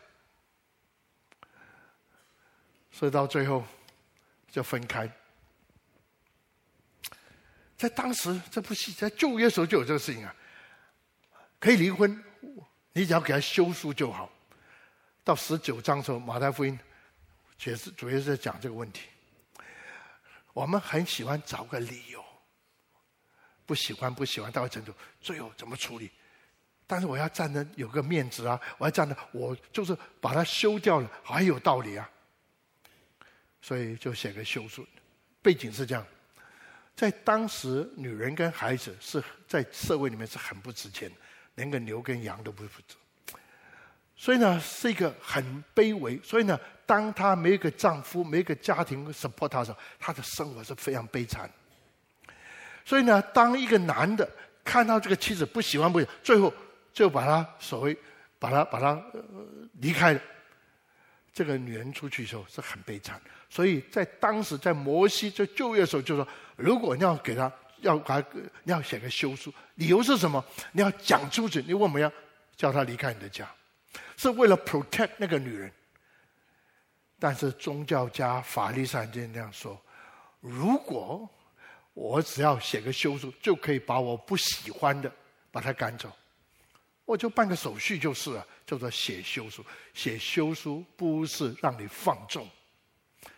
[2.91, 3.63] 所以到最后
[4.49, 5.12] 就分开。
[7.78, 10.34] 在当时这部戏在旧约时候就有这个事情啊，
[11.60, 12.23] 可以离婚，
[12.93, 14.32] 你只要给他休书就好。
[15.25, 16.80] 到十九章的时候，马太福音
[17.58, 19.08] 解释主要是在讲这个问题。
[20.54, 22.24] 我们很喜欢找个理由，
[23.65, 26.10] 不喜欢不喜欢到程度，最后怎么处理？
[26.88, 28.62] 但是我要站着有个面子啊！
[28.78, 32.08] 我要站着，我就是把它修掉了，还有道理啊！
[33.60, 34.86] 所以就写个修书。
[35.41, 36.06] 背景是这样：
[36.96, 41.15] 在当时，女人跟孩子是在社会里面是很不值钱的，
[41.56, 42.96] 连个牛跟羊都不值。
[44.15, 46.22] 所以呢，是一个很卑微。
[46.22, 51.50] 所以呢，当她没个丈夫，没个家庭 support 她的时候，她的生活是非常悲惨。
[52.84, 54.30] 所以呢，当一个男的
[54.63, 56.54] 看到这个妻子不喜欢不喜，最后。
[56.95, 57.98] 就把他所谓，
[58.39, 58.98] 把他把他
[59.82, 60.21] 离开了。
[61.34, 63.19] 这个女人出去的时候是很悲惨，
[63.50, 68.24] 所以在当时在摩西在就业的时候就说，如果你要给他要给他
[68.63, 70.41] 你要写个休书，理由是什么？
[70.71, 72.10] 你要讲出去，你为什么要
[72.56, 73.45] 叫他离开你的家？
[74.15, 75.69] 是为了 protect 那个女人。
[77.26, 79.82] 但是宗教家法律上就这样说：
[80.42, 81.28] 如果
[81.96, 85.12] 我只要写个休书，就可以把我不喜欢的
[85.50, 86.16] 把他赶走。
[87.04, 89.66] 我就办个手续就是了，叫做写休书。
[89.96, 92.48] 写休书不是让你放纵，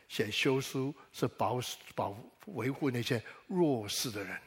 [0.09, 1.57] 写休书是保
[1.95, 2.13] 保
[2.47, 4.37] 维护那些弱势的人。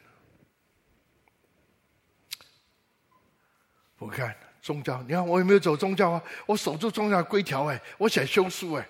[3.96, 6.22] 我看宗教，你看我有没有走宗教啊？
[6.44, 8.86] 我守住宗教规条哎，我写休书哎。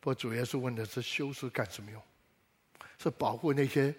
[0.00, 2.02] 不主耶稣问的是休书干什么用？
[2.98, 3.94] 是保护那些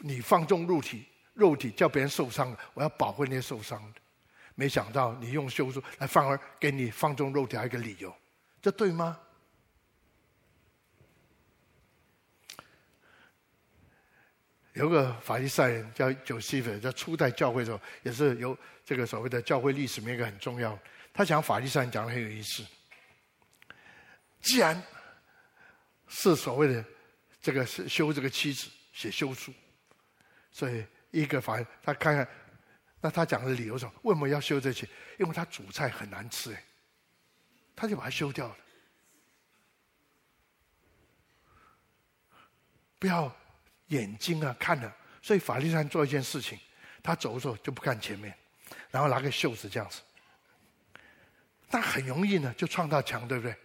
[0.00, 1.04] 你放纵肉体。
[1.34, 4.00] 肉体叫别人受伤，我要保护那些受伤的。
[4.56, 8.12] 没想到你用休书来反而给你放纵肉体还一个理由，
[8.60, 9.16] 这对吗？
[14.72, 20.76] 有个法利赛人叫九西斐在初代教会的时候，也是有这个所谓的教会历史里面一个很重要。
[21.12, 22.66] 他讲法利赛人讲的很有意思。
[24.40, 24.80] 既然
[26.08, 26.84] 是所谓的
[27.40, 29.52] 这个是修这个妻子写休书，
[30.50, 30.84] 所以。
[31.10, 32.28] 一个法，他看看，
[33.00, 33.92] 那他讲的理由是什么？
[34.02, 34.86] 为什么要修这些？
[35.18, 36.62] 因为他煮菜很难吃，哎，
[37.74, 38.56] 他就把它修掉了。
[42.98, 43.34] 不要
[43.86, 46.60] 眼睛啊看了，所以法律上做一件事情，
[47.02, 48.36] 他走的时候就不看前面，
[48.90, 50.02] 然后拿个袖子这样子，
[51.70, 53.56] 那很容易呢就撞到墙，对不对？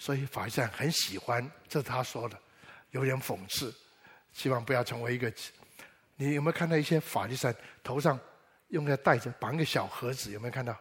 [0.00, 2.36] 所以法利赛很喜欢，这是他说的，
[2.92, 3.70] 有点讽刺，
[4.32, 5.30] 希望不要成为一个。
[6.16, 8.18] 你有没有看到一些法利赛头上
[8.68, 10.32] 用个带着绑个小盒子？
[10.32, 10.74] 有没有看到？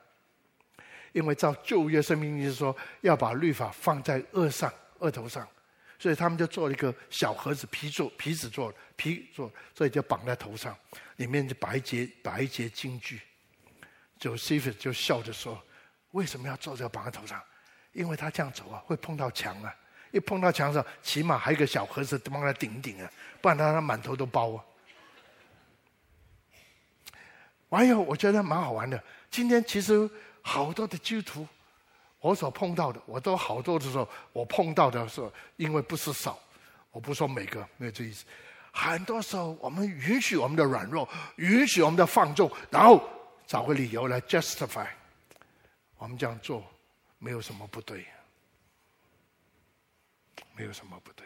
[1.12, 5.46] 因为照旧约圣经是说要把律法放在额上、额头上，
[5.98, 10.74] 所以他们就做了一个小盒子，皮做、皮子做、皮做，所以就绑在头上，
[11.18, 13.20] 里面就摆一节、摆一节金句。
[14.18, 15.62] 就西弗就笑着说
[16.12, 17.44] ：“为什么要做这个绑在头上？
[18.00, 19.76] 因为他这样走啊，会碰到墙啊。
[20.12, 24.64] 一碰到墙上，起码还有个小盒子帮他顶顶啊，不然他他满头都包啊。
[27.70, 29.04] 还有，我觉得蛮好玩的。
[29.30, 30.10] 今天其实
[30.42, 31.48] 好多的基督徒，
[32.22, 36.40] 我所碰到的，我都好多的时候，我碰到的时候，因为不是少，
[36.92, 38.24] 我不说每个，没有这意思。
[38.72, 43.04] 很多时候，我们允许我们的软弱，允许我们的放纵，然后
[43.46, 44.88] 找个理由来 justify，
[45.98, 46.64] 我们这样做
[47.20, 48.06] 没有什么不对。
[50.56, 51.26] 没有什么不对，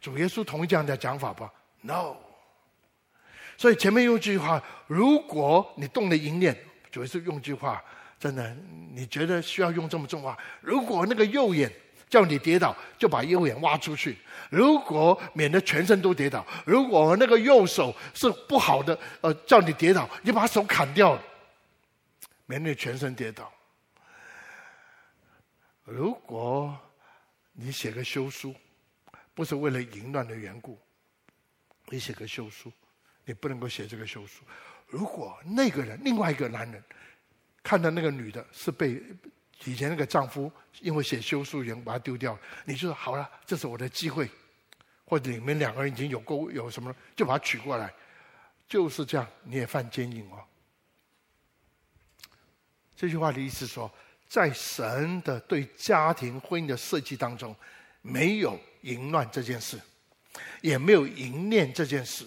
[0.00, 2.16] 主耶稣同意这样的讲法吧？No。
[3.58, 6.56] 所以前面用句话，如果你动了淫念，
[6.90, 7.84] 主耶稣用句话，
[8.18, 8.56] 真的，
[8.94, 10.38] 你觉得需要用这么重话？
[10.62, 11.70] 如果那个右眼
[12.08, 14.14] 叫你跌倒，就把右眼挖出去；
[14.48, 21.20] 如果免得全身都跌倒；如果那个右手是不好的，呃，叫你跌倒，你把手砍掉，
[22.46, 23.52] 免得全身跌倒。
[25.92, 26.74] 如果
[27.52, 28.54] 你写个休书，
[29.34, 30.78] 不是为了淫乱的缘故，
[31.88, 32.72] 你写个休书，
[33.26, 34.42] 你不能够写这个休书。
[34.86, 36.82] 如果那个人，另外一个男人，
[37.62, 39.02] 看到那个女的是被
[39.66, 40.50] 以前那个丈夫
[40.80, 44.30] 因为写休书人把她丢掉，你就说好了，这是我的机会，
[45.04, 47.92] 或者你们两个人已经有过有什么，就把她娶过来，
[48.66, 50.42] 就是这样，你也犯奸淫哦。
[52.96, 53.92] 这句话的意思说。
[54.32, 57.54] 在神的对家庭婚姻的设计当中，
[58.00, 59.78] 没有淫乱这件事，
[60.62, 62.24] 也没有淫念这件事，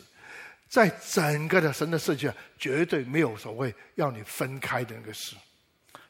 [0.69, 5.35] 在整个的神的设计上，绝对没有所谓要你分开的那个事。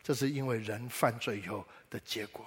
[0.03, 2.45] 这是因为人犯罪以后的结果。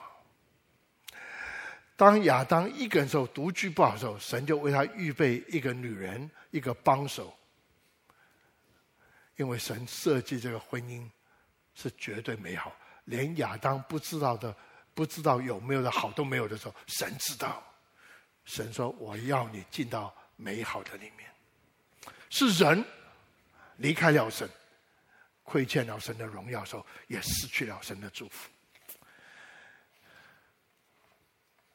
[1.97, 7.35] 当亚当一个人时候独居不好的时候，神就为他预备一个女人，一个帮手。
[9.37, 11.09] 因为神设计这个婚姻
[11.75, 12.77] 是绝对美好。
[13.09, 14.55] 连亚当不知道的、
[14.93, 17.63] 不知道有没有的好都没有的时候，神知道。
[18.45, 21.31] 神说：“我要你进到美好的里面。”
[22.29, 22.85] 是人
[23.77, 24.49] 离开了神，
[25.43, 28.51] 亏欠了神的荣耀的时候，也失去了神的祝福。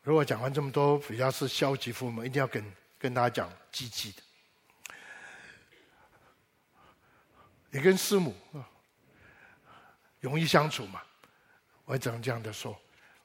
[0.03, 4.21] 如果讲完这么多，比较是消极父母，一定要跟跟大家讲积极的。
[7.71, 8.35] 你跟师母
[10.19, 11.01] 容易相处嘛？
[11.85, 12.79] 我只能这样的说，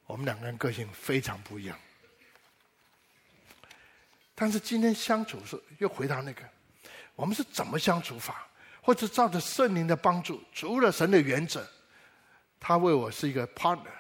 [0.06, 1.78] 我们两个人个性非常不一样。
[4.34, 6.42] 但是今天相处是又回到那个，
[7.14, 8.46] 我们是怎么相处法？
[8.80, 11.68] 或者照着圣灵的帮助，除了神的原则，
[12.58, 13.92] 他为我是一个 partner，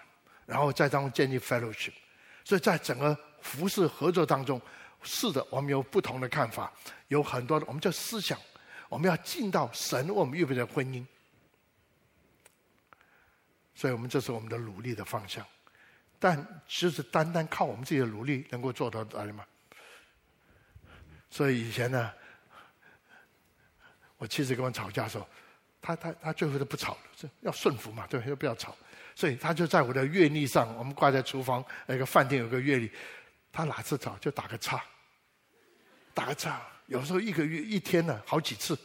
[0.46, 1.92] 然后在当中建立 fellowship。
[2.44, 4.58] 所以在整个服饰合作当中，
[5.02, 6.72] 是的，我们有不同的看法，
[7.08, 8.38] 有很多的，我们叫思想，
[8.88, 11.04] 我们要进到神我们预备的婚姻。
[13.78, 15.46] 所以我们这是我们的努力的方向，
[16.18, 16.36] 但
[16.66, 19.46] 就是单单靠我们自己的努力能够做到哪里吗？
[21.30, 22.12] 所以以前呢，
[24.16, 25.28] 我妻子跟我吵架的时候，
[25.80, 28.76] 他他他最后都不吵了，要顺服嘛，对，又不要吵。
[29.14, 32.90] 所以他就在我的月历上，我们挂在厨房那个饭店有个月历，
[33.52, 34.82] 他哪次吵就打个叉，
[36.12, 36.60] 打个叉。
[36.86, 38.76] 有时候一个月一天呢好几次，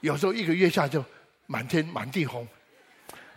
[0.00, 1.02] 有时候一个月下就
[1.46, 2.46] 满天满地红。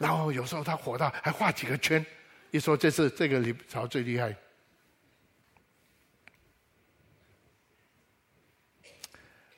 [0.02, 2.04] 然后有时候他火大，还画几个圈，
[2.50, 4.36] 一说这是这个李朝最厉害。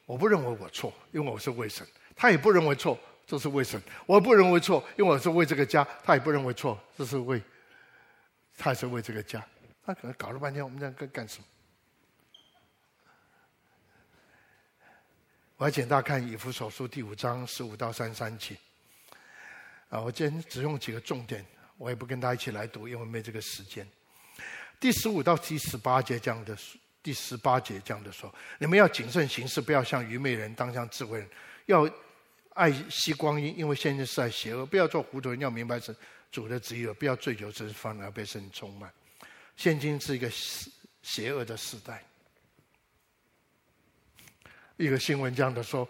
[0.05, 3.81] 我不认为我错，因为我是为神；他也不认为错，这是为神。
[4.05, 7.41] 我不认为错，因为我是为这个家；他也不认为错，这是为，
[8.57, 9.41] 他也是为这个家。
[9.85, 11.45] 他可能搞了半天，我们在干干什么？
[15.55, 18.57] 我要请大家看以弗所书第五章十五到三十三节。
[19.93, 21.45] 啊，我今天只用几个重点，
[21.77, 23.87] 我也不跟大家一起来读，因为没这个时间。
[24.79, 26.57] 第十五到第十八节这样的，
[27.03, 31.29] 第十八节这样的说：你们要谨慎行事，不要像愚昧人，当像智慧人。
[31.67, 31.87] 要
[32.55, 35.95] 爱惜光阴，因为现在是在邪恶；不要做糊涂人，要明白是
[36.31, 36.87] 主的旨意。
[36.87, 38.91] 不要醉酒，只是反而被圣充满。
[39.55, 40.27] 现今是一个
[41.03, 42.03] 邪恶的时代。
[44.77, 45.87] 一个新闻这样的说。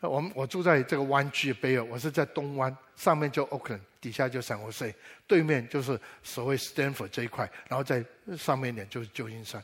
[0.06, 4.94] 我们我住在这个湾区北尔，我是在东湾，上面就 Oakland，底下就 San Jose，
[5.26, 8.04] 对面就是所谓 Stanford 这一块，然后在
[8.36, 9.60] 上面一点就是旧金山，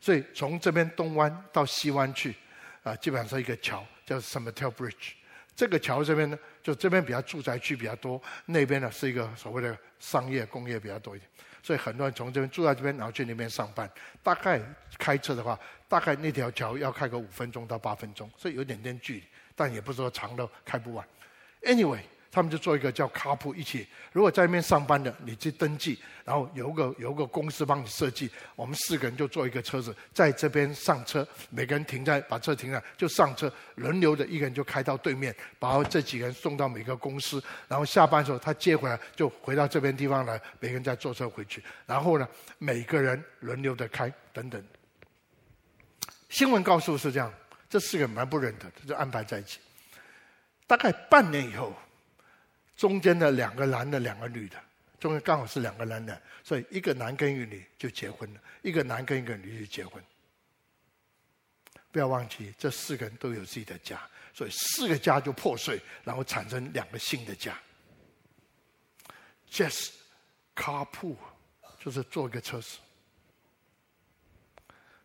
[0.00, 2.36] 所以从这边东湾到西湾去，
[2.84, 5.14] 啊，基本上是一个桥，叫 San Mateo Bridge。
[5.56, 11.28] 这个桥这边呢，就这边比较住宅区比较多，那边呢是一个所谓的商业工业比较多一点，
[11.62, 13.88] 所以很多人从这边住在这边，然后去那边上班。
[14.22, 14.60] 大概
[14.98, 15.58] 开车的话，
[15.88, 19.24] 大概那条桥要开个五分钟到八分钟，所以有点点距离。
[19.54, 21.06] 但也不是说长到开不完。
[21.62, 22.00] Anyway，
[22.32, 23.86] 他们就做一个叫卡普一起。
[24.10, 28.30] 如果在那边上班的，你去登记，然后有个有个公司帮你设计。
[28.56, 37.42] 我们四个人就坐一个车子，在这边上车，每个人停在把车停在，就上车，轮流的一个人就开到对面，把这几个人送到每个公司。
[37.68, 41.62] 然后下班的时候他接回来，就回到这边地方来，每个人再坐车回去。
[41.84, 42.26] 然后呢，
[42.56, 44.64] 每个人轮流的开等等。
[46.30, 47.30] 新闻告诉是这样，
[47.68, 49.58] 这四个人蛮不认得，就安排在一起。
[50.66, 51.74] 大概半年以后，
[52.82, 54.60] 中间的两个男的，两个女的，
[54.98, 60.02] 中间刚好是两个男的，所以一个男跟一个女就结婚了，一个男跟一个女就结婚。
[61.92, 64.02] 不要忘记，这四个人都有自己的家，
[64.34, 67.56] 所以四个家就破碎，然后产生两个新的家。
[69.48, 69.90] Just
[70.56, 71.14] carpool，
[71.78, 72.78] 就是坐一个车子。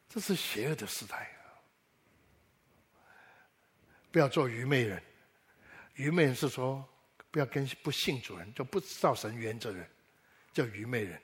[0.09, 1.29] 这是邪恶的时代，
[4.09, 4.99] 不要做愚昧人。
[5.93, 6.83] 愚昧人是说，
[7.37, 9.87] 不要跟不信主人，就不知道神原则的人，
[10.51, 11.21] 叫愚昧人。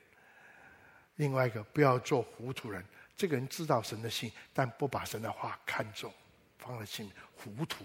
[1.16, 2.84] 另外一个，不要做糊涂人。
[3.16, 6.14] 这个人知道神的信，但不把神的话看重，
[6.56, 7.84] 放在心里，糊涂。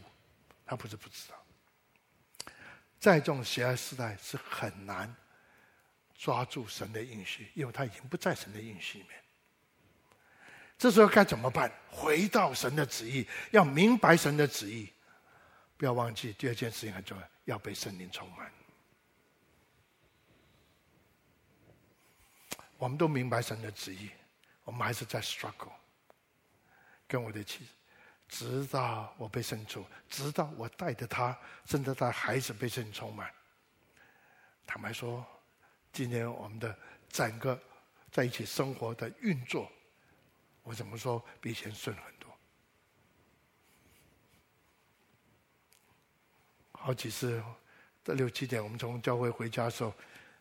[0.63, 1.43] 他不是不知道，
[2.99, 5.11] 在这种邪恶时代是很难
[6.15, 9.19] 抓住神的应许，因为他已经不在神的应许里面。
[10.77, 11.71] 这时候该怎么办？
[11.89, 14.88] 回到神的旨意，要明白神的旨意。
[15.77, 18.52] 不要忘记，第二件事情很重要，要被圣灵充满。
[22.78, 24.12] 我们都明白神的旨意，
[24.64, 25.74] 我们还是在 struggle。
[27.08, 27.72] 跟我的妻子，
[28.28, 31.36] 直到我被圣灵，直到我带着他，
[31.66, 33.34] 甚至他孩子被圣灵充满。
[34.68, 35.26] 坦白说，
[35.91, 36.78] 今年我们的
[37.10, 37.60] 整个
[38.12, 39.72] 在一起生活的运作。
[40.62, 42.30] 我怎么说比以前顺很多？
[46.80, 47.43] 好几次，
[48.03, 49.93] 在六七点，我们从教会回家的时候，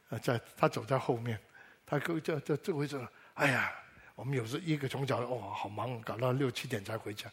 [0.09, 1.39] 呃，在他走在后面，
[1.85, 3.73] 他跟这这这回说：“哎呀，
[4.15, 7.31] 我们有时一个从角度，哦，好忙，搞到六七点才回家。”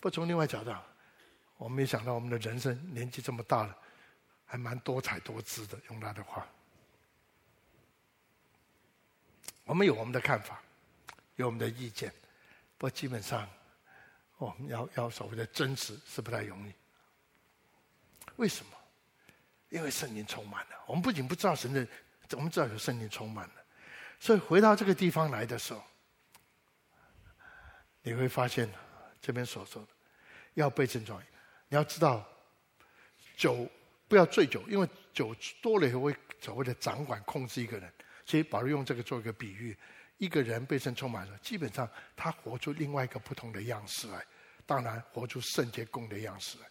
[0.00, 0.72] 不从另外角度，
[1.56, 3.76] 我没想到我们的人生年纪这么大了，
[4.44, 5.78] 还蛮多彩多姿的。
[5.88, 6.46] 用他的话，
[9.64, 10.60] 我们有我们的看法。
[11.36, 12.10] 有我们的意见，
[12.78, 13.46] 不过基本上，
[14.38, 16.72] 我们要要所谓的真实是不太容易。
[18.36, 18.72] 为什么？
[19.68, 20.76] 因为圣灵充满了。
[20.86, 21.86] 我们不仅不知道神的，
[22.32, 23.54] 我们知道有圣灵充满了。
[24.20, 25.82] 所以回到这个地方来的时候，
[28.02, 28.70] 你会发现
[29.20, 29.88] 这边所说的
[30.54, 31.20] 要被症状。
[31.68, 32.26] 你要知道，
[33.36, 33.68] 酒
[34.06, 37.92] 不要醉酒，因为酒多了以后会所谓的掌管控制一个人。
[38.24, 39.76] 所以保罗用这个做一个比喻。
[40.18, 44.24] 一个人被圣充满了，基本上他活出另外一个不同的样式来，
[44.64, 46.66] 当然活出圣洁公的样式来。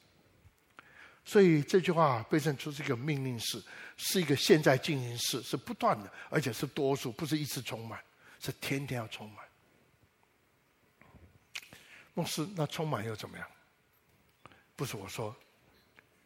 [1.26, 3.62] 所以这句话被圣出是一个命令式，
[3.98, 8.00] 是一个现在进行式，是不断的，而且是多数，不是一次充满，
[8.40, 9.44] 是天天要充满。
[12.14, 13.48] 牧师，那充满又怎么样？
[14.76, 15.36] 不是我说，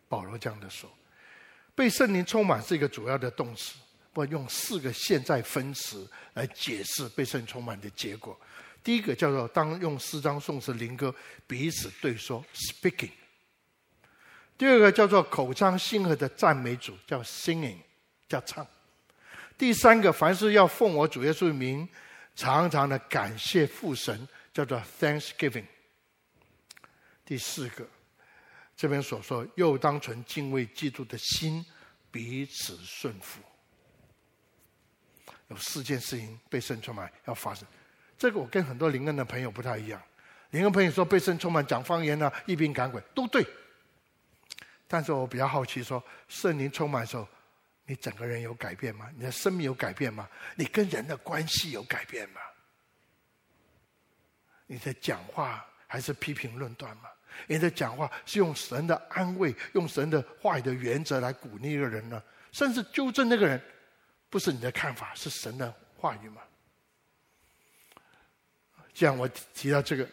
[0.10, 0.92] 保罗这样的说，
[1.74, 3.76] 被圣灵充满是一个主要的动词。
[4.16, 8.38] 我用四个现在分词来解释被圣充满的结果。
[8.84, 11.14] 第一个叫做当用诗章、颂词、灵歌
[11.48, 13.12] 彼此对说 （speaking）。
[14.60, 17.78] 第二个叫做口唱心和的赞美主，叫 singing，
[18.28, 18.68] 叫唱。
[19.58, 21.88] 第三个凡是要奉我主耶稣名，
[22.36, 25.64] 常常的感谢父神，叫做 thanksgiving。
[27.24, 27.88] 第四个，
[28.76, 31.66] 这边所说又当存敬畏基督的心，
[32.12, 33.40] 彼此顺服。
[35.48, 37.66] 有四件事情被圣充满要发生，
[38.18, 40.02] 这个我跟很多灵恩的朋友不太一样。
[40.50, 43.46] 灵恩朋友说被圣充满讲方言啊，一并赶鬼都对，
[44.92, 47.28] 但是我比较好奇说，圣灵充满的时候，
[47.86, 49.08] 你整个人有改变吗？
[49.16, 50.28] 你的生命有改变吗？
[50.56, 52.42] 你跟人的关系有改变吗？
[54.66, 57.04] 你的讲话还是批评论断吗？
[57.46, 62.22] 你的讲话是用神的安慰、用神的话语的原则来鼓励一个人呢？
[62.52, 63.62] 甚至纠正那个人？
[64.28, 66.42] 不是你的看法，是神的话语吗？
[68.94, 70.04] 既然我提到这个，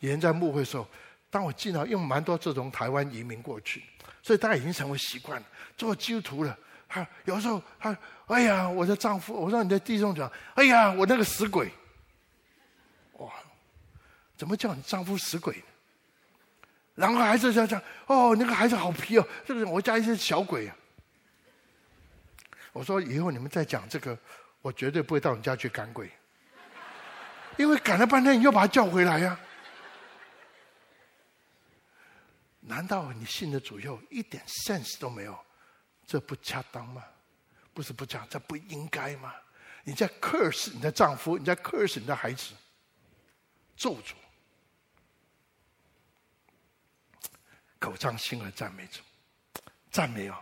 [0.00, 0.88] 以前在牧会的时候，
[1.30, 3.82] 当我进到，用蛮多这种台湾移民过去，
[4.24, 5.46] 所以大家已经成为习惯了，
[5.76, 6.58] 做基督徒了。
[6.88, 7.94] 他有时候他，
[8.26, 11.70] 哎呀，我的丈夫，我让你的弟兄讲，哎呀，我那个死鬼，
[13.18, 13.30] 哇，
[14.34, 15.62] 怎么叫你丈夫死鬼呢？
[16.94, 20.74] 然后孩子这样讲，哦，那个孩子好皮哦，这个我家一些小鬼啊。
[22.72, 24.18] 我说以后你们再讲这个，
[24.62, 26.10] 我绝对不会到你家去赶鬼，
[27.58, 29.38] 因为赶了半天，你又把他叫回来呀、
[32.66, 35.38] 难道你信的主以后一点 sense 都没有？
[36.06, 37.04] 这不恰当吗？
[37.72, 39.34] 不是不讲，这不应该吗？
[39.84, 42.54] 你在 curse 你的丈夫，你在 curse 你的孩子，
[43.76, 44.14] 咒诅，
[47.78, 49.00] 口唱心和赞美主，
[49.90, 50.36] 赞美哦。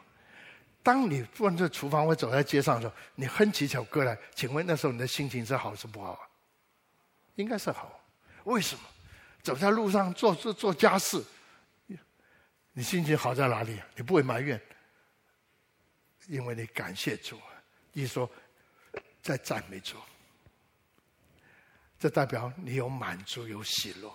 [0.83, 6.29] 当你坐在厨房或走在街上的时候，你哼起一首歌来，请问那时候你的心情是好是不好啊？
[7.37, 8.01] 应该是好。
[8.45, 8.83] 为什么？
[9.43, 11.25] 走在路上做做做家事，
[12.73, 13.81] 你心情好在哪里？
[13.95, 14.61] 你不会埋怨，
[16.27, 17.39] 因为你感谢主。
[17.93, 18.31] 一说
[19.23, 19.99] 在赞美主，
[21.99, 24.11] 这代表你有满足，有喜乐。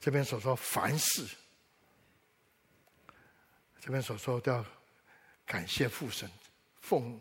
[0.00, 1.26] 这边所说凡事。
[3.80, 4.64] 这边所说的要
[5.44, 6.28] 感谢父神，
[6.80, 7.20] 奉，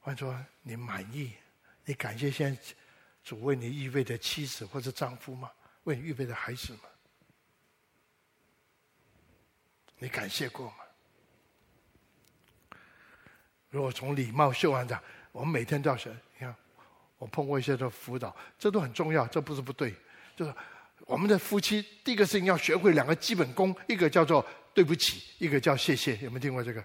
[0.00, 1.32] 换说你满意，
[1.84, 2.62] 你感谢现在
[3.22, 5.50] 主为你预备的妻子或者丈夫吗？
[5.84, 6.80] 为你预备的孩子吗？
[9.98, 10.74] 你感谢过吗？
[13.70, 16.10] 如果从礼貌秀安讲，我们每天都要学。
[16.10, 16.54] 你看，
[17.18, 19.94] 我碰过一些的辅导，这都很重要，这不是不对。
[20.36, 20.54] 就是
[21.06, 24.44] 我们的夫妻，第一个事情要学会两个基本功，一个叫做。
[24.74, 26.84] 对不起，一个叫谢谢，有没有听过这个？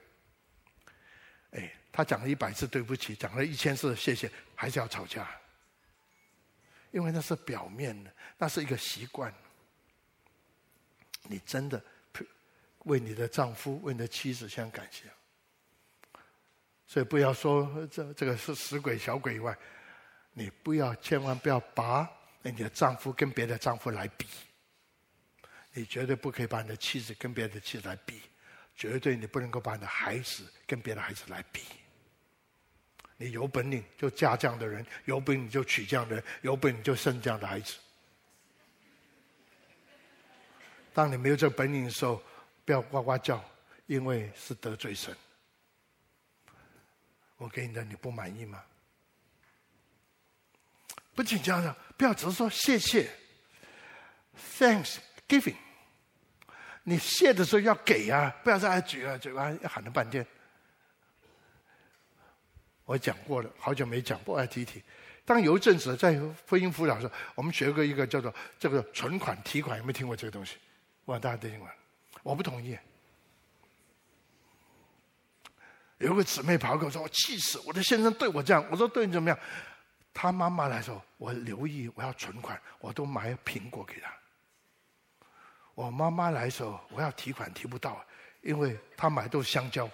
[1.49, 5.27] 哎，他讲了一百次对不起，讲了一千次谢谢，还是要吵架，
[6.91, 9.33] 因为那是表面的，那是一个习惯。
[11.23, 11.83] 你真的
[12.85, 15.03] 为你的丈夫、为你的妻子相感谢，
[16.87, 19.55] 所以不要说这这个是死鬼、小鬼以外，
[20.33, 22.09] 你不要千万不要把
[22.41, 24.25] 你的丈夫跟别的丈夫来比。
[25.73, 28.21] 你绝对不可以把你的妻子跟别的妻子来比，
[28.75, 31.61] 绝对你不能够把你的孩子跟别的孩子来比。
[33.21, 37.75] 你有本领就嫁这样的人，有本领就娶这样的人，有本领就生这样的孩子。
[40.93, 42.23] 当你没有这个本领的时候，
[42.63, 43.43] 不要呱呱叫，
[43.87, 45.13] 因为是得罪神。
[47.35, 48.63] 我给你的你不满意吗？
[51.13, 53.11] 不仅这样，不要只是说谢谢
[54.57, 54.97] ，thanks。
[55.27, 55.57] Giving，
[56.83, 60.25] 你谢的时候要给、啊，不要再嘴啊，嘴巴喊了半天。
[62.89, 64.81] 我讲过了，好久没讲，不爱提提。
[65.23, 66.13] 当有一阵子在
[66.47, 70.55] 婚姻辅导的时候，我们学过一个叫做这个存款提款，有没有听过这个东西？
[71.05, 71.69] 我大家听过？
[72.23, 72.75] 我不同意。
[75.99, 79.37] 有个姊妹跑过来说：“我气死，我的先生对我这样。”我说：“对你怎么样？”
[80.11, 84.11] 他妈妈来说：“我留意，我要存款，我都买苹果给他。”
[85.75, 88.03] 我妈妈来说，我要提款提不到，
[88.41, 89.87] 因为他买都是香蕉。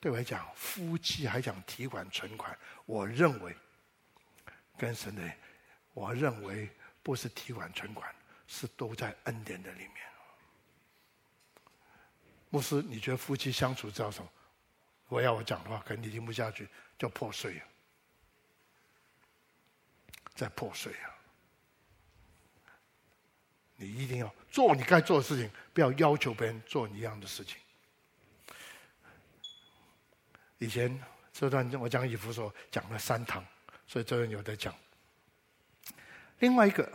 [0.00, 3.54] 对我来讲，夫妻还讲提款存款，我认为
[4.78, 5.32] 跟神的，
[5.92, 6.70] 我认为
[7.02, 8.12] 不是提款存款，
[8.46, 9.96] 是都在恩典的里面。
[12.48, 14.30] 牧师，你觉得夫妻相处叫什么？
[15.08, 16.66] 我要我讲的话，肯定听不下去，
[16.98, 17.66] 叫破碎啊。
[20.34, 21.12] 在破碎啊！
[23.76, 27.58] 你一定要做你该做的事情，不要要求别人做你一样的事情。
[30.60, 30.96] 以前
[31.32, 33.42] 这段我讲以弗所讲了三堂，
[33.86, 34.74] 所以这段有得讲。
[36.38, 36.90] 另外一个，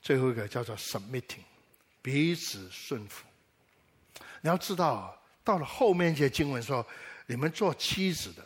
[0.00, 1.44] 最后一个叫做 submitting，
[2.00, 3.26] 彼此顺服。
[4.40, 6.84] 你要知道，到了后面一些经文说，
[7.26, 8.42] 你们做妻子的。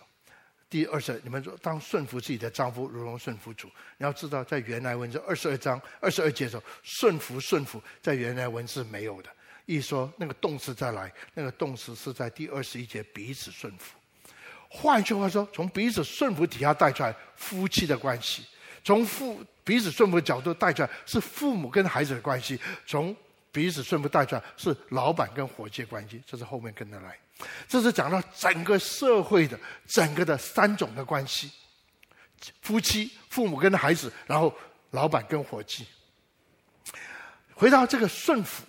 [0.69, 3.69] 第二十，你们当顺服自己的丈夫，如同顺服主。
[3.99, 9.31] 你要知道，在原来文字二十二章二十二节的时候，顺服顺服在原来文字没有的。
[9.67, 13.97] 一说那个动词再来，那个动词是在第二十一节彼此顺服。
[14.69, 18.43] 换句话说，从彼此顺服底下带出来夫妻的关系；
[18.83, 22.57] 从父彼此顺服的角度带出来是父母跟孩子的关系；
[22.87, 23.15] 从
[23.53, 26.23] 彼此顺服带出来是老板跟伙计关系。
[26.27, 27.19] 这是后面跟着来。
[27.69, 31.51] 这是讲到整个社会的整个的三种的关系：
[32.63, 34.55] 夫妻、父母跟孩子，然后
[34.91, 35.87] 老板跟伙计。
[37.55, 38.65] 回到这个顺服，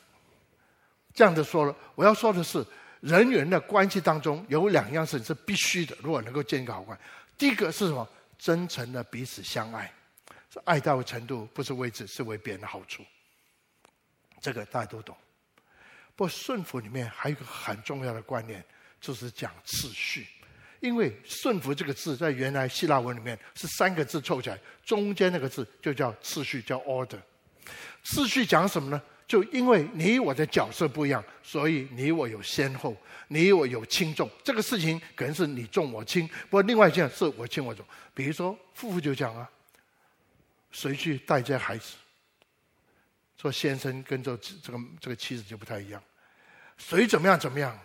[1.13, 2.65] 这样子说了，我要说的是，
[3.01, 7.03] 人与人的关系当中有两样事情是必须的，如果能够建一个好关系。
[7.37, 8.07] 第一个是什么？
[8.39, 9.89] 真诚的彼此相爱，
[10.49, 13.03] 这爱到程度不是为自己，是为别人的好处。
[14.41, 15.15] 这个大家都懂。
[16.15, 18.61] 不过顺服里面还有一个很重要的观念，
[18.99, 20.27] 就是讲次序。
[20.81, 27.19] 因为顺服这个字在原来希腊文里面是三个字凑起来，中间那个字就叫次序，叫 order。
[28.03, 29.01] 次序讲什么呢？
[29.27, 32.95] 就因为你我的角色不一样，所以你我有先后，
[33.29, 34.29] 你我有轻重。
[34.43, 37.85] 这个事情可能是你重我轻，不过另外一件是我轻我重。
[38.13, 39.49] 比如说夫妇就讲啊，
[40.71, 41.95] 谁去带这孩子？
[43.37, 46.01] 说先生跟这这个这个妻子就不太一样，
[46.77, 47.77] 谁怎么样怎么样？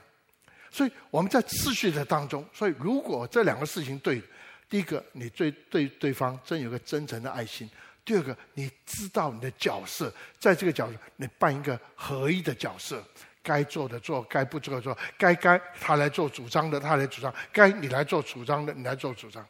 [0.71, 4.23] 所以我们在次序的当中，所以如果这两个事情对，
[4.69, 7.67] 第一个你对对对方真有个真诚的爱心；
[8.09, 13.07] 第二个你知道你的角色，在这个角色你扮一个合一的角色，
[13.43, 19.47] 该做的做，该不做的做，该该他来做主张的他来主张，该你来做主张的你来做主张，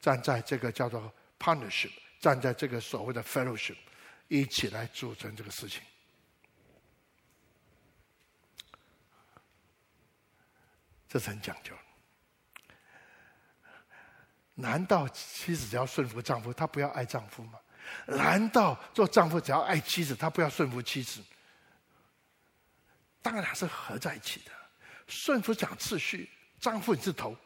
[0.00, 3.76] 站在这个叫做 partnership，站在这个所谓的 fellowship，
[4.26, 5.80] 一起来组成这个事情。
[11.08, 11.72] 这是很讲究。
[14.54, 17.60] 难道妻子只要顺服丈夫，她不要爱丈夫吗？
[18.06, 21.20] 难道做丈夫只要爱妻子，他不要顺服妻子？
[23.22, 24.52] 当然是合在一起的。
[25.06, 26.28] 顺服讲次序，
[26.60, 27.36] 丈夫你是头，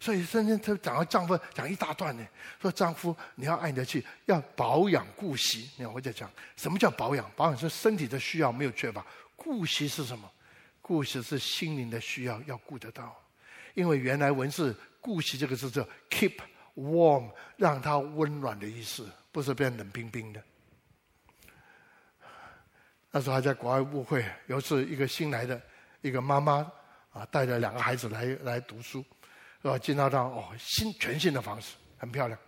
[0.00, 2.26] 所以圣经他讲到丈夫讲一大段呢，
[2.60, 5.70] 说丈夫你要爱你的妻，要保养顾惜。
[5.76, 7.30] 你看我在讲什么叫保养？
[7.36, 9.04] 保养是身体的需要没有缺乏，
[9.36, 10.30] 顾惜是什么？
[10.80, 13.16] 顾惜是心灵的需要，要顾得到，
[13.74, 16.36] 因为原来文字“顾惜”这个字叫 “keep
[16.74, 20.42] warm”，让它温暖的意思，不是变冷冰冰的。
[23.10, 25.60] 那时候还在国外误会，有一次一个新来的
[26.00, 26.70] 一个妈妈
[27.12, 29.04] 啊，带着两个孩子来来读书，
[29.60, 29.76] 是吧？
[29.76, 32.38] 进到到哦，新全新的房子，很漂亮。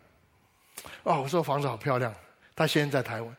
[1.02, 2.14] 哦，我说房子好漂亮。
[2.56, 3.36] 他现在在台湾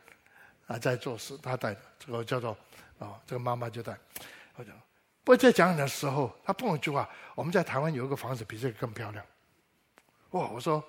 [0.66, 2.50] 啊，在做事，他带的这个叫做
[2.98, 3.96] 啊、哦，这个妈妈就带，
[4.56, 4.74] 我讲。
[5.24, 9.24] 不过在讲的时候，他碰一句话：“我们在台湾有一个房子比这个更漂亮。”
[10.30, 10.46] 哇！
[10.48, 10.84] 我说：“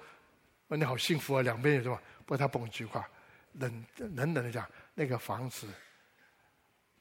[0.70, 3.10] 你好幸福啊，两边有什么？”不他蹦一句话，
[3.54, 5.68] 冷冷冷的讲：“那个房子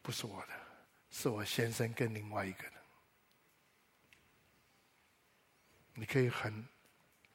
[0.00, 0.52] 不是我的，
[1.10, 2.72] 是我先生跟另外一个的。
[5.92, 6.66] 你可以很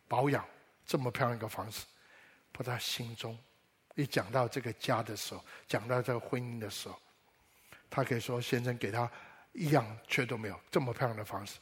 [0.07, 0.43] 保养
[0.85, 1.85] 这么漂亮一个房子，
[2.51, 3.37] 不他心中
[3.95, 6.99] 一讲到这个家的时候，讲到这个婚姻的时候，
[7.89, 9.11] 他可以说先生给他。”
[9.53, 11.59] 一样缺都没有，这么漂亮的房子，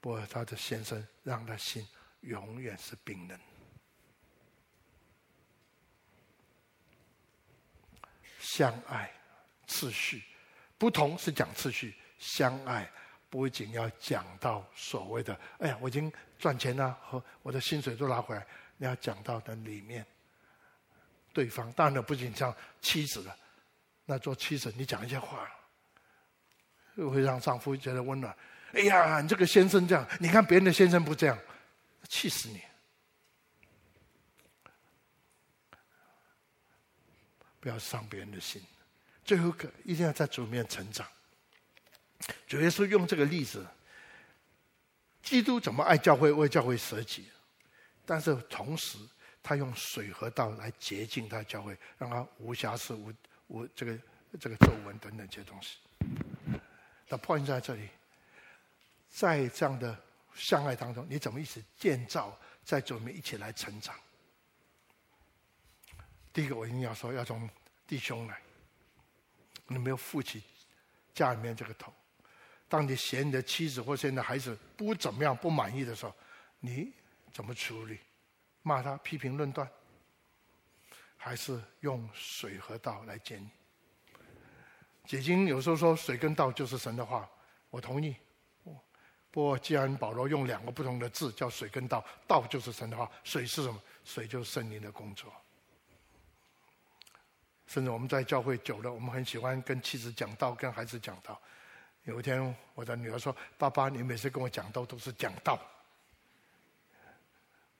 [0.00, 1.84] 不过他的先生让他心
[2.20, 3.36] 永远是冰冷。
[8.56, 9.12] 相爱
[9.66, 10.22] 次序
[10.78, 12.90] 不同是讲次序，相爱
[13.28, 18.46] 不仅要讲到所谓的“哎呀，我已经赚钱了，和我的薪水都拿回来”，
[18.78, 20.06] 你要讲到的里面，
[21.32, 23.36] 对方当然了，不仅像妻子了，
[24.06, 25.46] 那做妻子你讲一些话。
[26.96, 28.34] 就会让丈夫觉得温暖。
[28.72, 31.38] 哎呀，你这个先生这样，你看别人的先生不这样，
[32.08, 32.60] 气死你！
[37.68, 38.62] 不要伤别人的心。
[39.26, 41.06] 最后可一定要在主面成长。
[42.46, 43.66] 主耶稣用这个例子，
[45.22, 47.28] 基督怎么爱教会，为教会舍己，
[48.06, 48.96] 但是同时
[49.42, 53.12] 他用水和道来洁净他教会，让他无瑕疵、无
[53.48, 53.98] 无这个
[54.40, 55.76] 这个皱纹等等这些东西。
[57.06, 57.86] 的 point 在这里，
[59.10, 59.94] 在这样的
[60.34, 63.94] 相爱当中，你怎么一起建造，在主面一起来成长？
[66.32, 67.48] 第一个，我一定要说，要从
[67.88, 68.40] 弟兄来。
[69.66, 70.42] 你没有负起
[71.12, 71.92] 家里面这个头。
[72.68, 76.14] 当你嫌你的妻子或嫌你的孩子不怎么样、不满意的时候，
[76.60, 76.92] 你
[77.32, 77.98] 怎么处理？
[78.62, 79.66] 骂他、批评、论断，
[81.16, 83.50] 还是用水和道来见你？
[85.06, 87.28] 解经有时候说水跟道就是神的话，
[87.70, 88.14] 我同意。
[89.30, 93.82] 不过既然保罗用两个不同的字叫水跟道，道就是神的话，水是什么？
[94.04, 95.32] 水就是圣灵的工作。
[97.68, 101.40] 甚至我们在教会久了，我们很喜欢跟妻子讲道，跟孩子讲道。
[102.04, 105.60] 有一天我的女儿说：“爸爸，你每次跟我讲道都是讲道，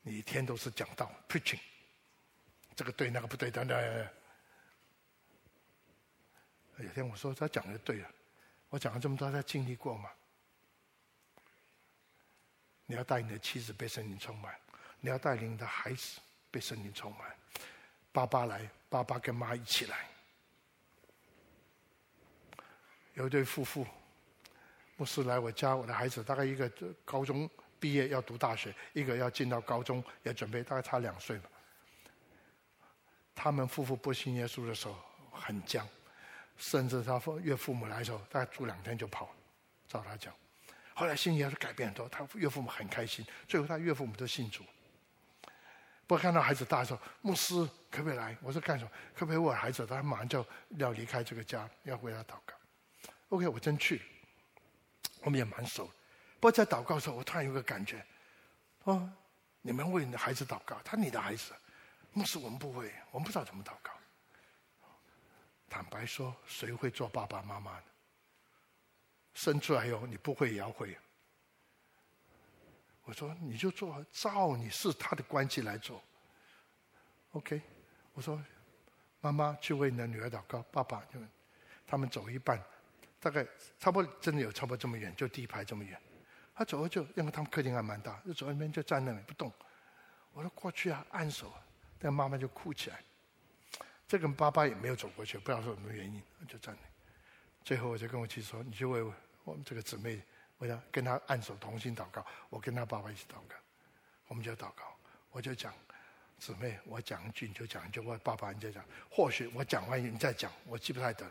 [0.03, 1.59] 你一天都是讲道，preaching，
[2.77, 3.77] 这个对那个不对，等等。”
[6.77, 8.09] 有天我说他讲的对了，
[8.69, 10.11] 我讲了这么多，他经历过吗？
[12.85, 14.55] 你要带你的妻子被圣灵充满，
[15.01, 16.21] 你要带领你的孩子
[16.51, 17.35] 被圣灵充满。
[18.13, 20.07] 爸爸来，爸爸跟妈一起来。
[23.15, 23.87] 有一对夫妇，
[24.97, 26.71] 牧师来我家，我的孩子大概一个
[27.05, 27.49] 高中
[27.81, 31.51] 毕业要读大学，一个要进到高中也准备，大概差两岁吧。
[33.35, 34.97] 他们夫妇不信耶稣的时候
[35.33, 35.87] 很僵。
[36.57, 39.33] 甚至他岳父母来的时候，大概住两天就跑了，
[39.87, 40.35] 照他讲。
[40.93, 43.25] 后来心意是改变很多，他岳父母很开心。
[43.47, 44.65] 最后他岳父母都信主。
[46.09, 47.55] 不过看到孩子大的时候，牧师
[47.91, 48.35] 可不可以来？
[48.41, 48.91] 我说干什么？
[49.15, 49.87] 可不可以我孩子？
[49.87, 52.55] 他马上就要离开这个家，要为他祷告。
[53.29, 54.01] OK，我真去。
[55.21, 55.85] 我们也蛮熟。
[56.41, 58.03] 不过在祷告的时候，我突然有个感觉，
[58.85, 59.07] 哦，
[59.61, 61.53] 你们为你的孩子祷告，他你的孩子，
[62.15, 63.93] 牧师我们不会，我们不知道怎么祷告。
[65.69, 67.85] 坦白说，谁会做爸爸妈妈的？
[69.35, 70.97] 生出来以后，你不会也要会。
[73.09, 76.05] 我说，你就做，照你是他的关系来做。
[77.31, 77.59] OK，
[78.13, 78.39] 我说，
[79.23, 81.19] 妈妈去为你的女儿祷告，爸爸就，
[81.87, 82.63] 他们走一半，
[83.19, 83.47] 大概
[83.79, 85.99] 差不多真的有差不多这么远，就第一排这么远。
[86.55, 89.51] 他走了就，因为他们客厅还蛮大，就走那边就站那里不动。
[90.35, 91.51] 我说过去啊，按手，
[91.99, 93.03] 但妈妈就哭起来。
[94.07, 96.89] 这个爸爸也没有走过去，不知道是什么原因，就站那。
[97.65, 99.03] 最后我就跟我妻子说：“你就为
[99.45, 100.23] 我们这个姊妹，
[100.59, 102.25] 我要跟他按手同心祷告。
[102.51, 103.57] 我跟他爸爸一起祷告，
[104.27, 104.95] 我们就祷告。
[105.31, 105.73] 我就讲，
[106.39, 108.85] 姊妹，我讲一句你就讲一句，我爸爸你就讲。
[109.11, 111.27] 或许我讲完你再讲，我记不太得。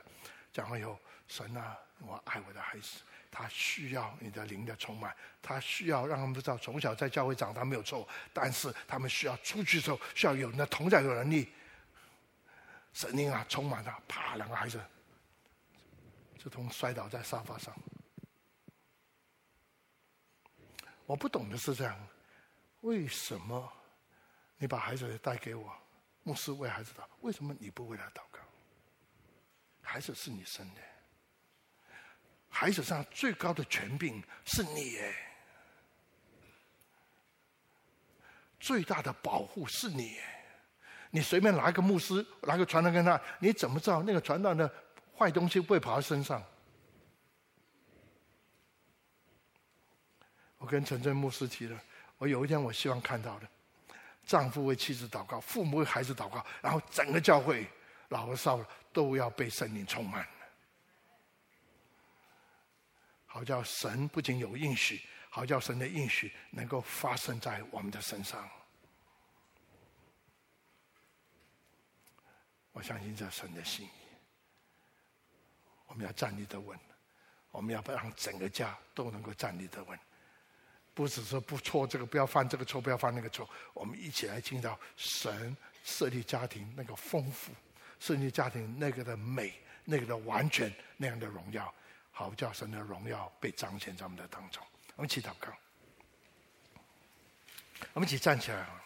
[0.52, 11.52] 讲完以后，神啊，我爱我的孩子。”他需要你的灵的充满，他需要让他们知道从小在教会长大没有错，但是他们需要出去之后需要有那同在的能力。
[12.94, 14.82] 神灵啊，充满了，啪，两个孩子
[16.40, 17.76] 就从摔倒在沙发上。
[21.08, 21.98] 我不懂的是这样，
[22.82, 23.74] 为什么
[24.58, 25.74] 你把孩子带给我，
[26.24, 28.40] 牧师为孩子祷，为什么你不为他祷告？
[29.82, 30.82] 孩子是你生的。
[32.50, 35.14] 孩子上最高的权柄是你哎，
[38.60, 40.46] 最大的保护是你哎，
[41.10, 44.70] 你随便拿一个牧师，拿个传道跟他，你怎么知道那个传道的
[45.18, 46.44] 坏东西不会跑到身上？
[50.68, 51.82] 我跟陈真牧师提了，
[52.18, 53.48] 我有一天我希望看到的，
[54.26, 57.66] 丈夫为妻子祷告，父母为孩子祷告，然后整个教会
[58.10, 58.62] 老和少
[58.92, 60.28] 都要被圣灵充满。
[63.28, 68.46] 好叫神不仅有应许，好叫神的应许能够发生在我们的身上。
[72.74, 73.90] 我相信这神的心意，
[75.86, 76.78] 我们要站立得稳，
[77.52, 79.98] 我们要让整个家都能够站立得稳，
[80.98, 87.52] 不只是不错这个，不要犯这个错，不要犯那个错，我们一起来听到神设立家庭那个丰富，
[88.00, 89.54] 设立家庭那个的美，
[89.86, 91.72] 那个的完全那样的荣耀。
[92.12, 94.64] 好叫神的荣耀被彰显在我们的当中。
[94.96, 95.56] 我们一起祷告，
[97.94, 98.84] 我们一起站起来啊！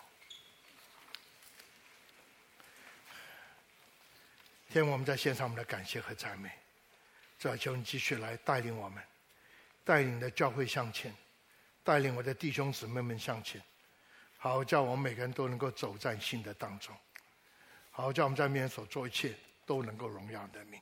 [4.70, 6.52] 天，我们在献上我们的感谢和赞美，
[7.40, 9.02] 主啊，求你继续来带领我们，
[9.86, 11.16] 带领的教会向前，
[11.84, 13.62] 带领我的弟兄姊妹们向前。
[14.38, 16.96] 好叫我们每个人都能够走在信的当中。
[17.92, 20.82] 好叫我们在面前所做一切都能够荣耀你的名。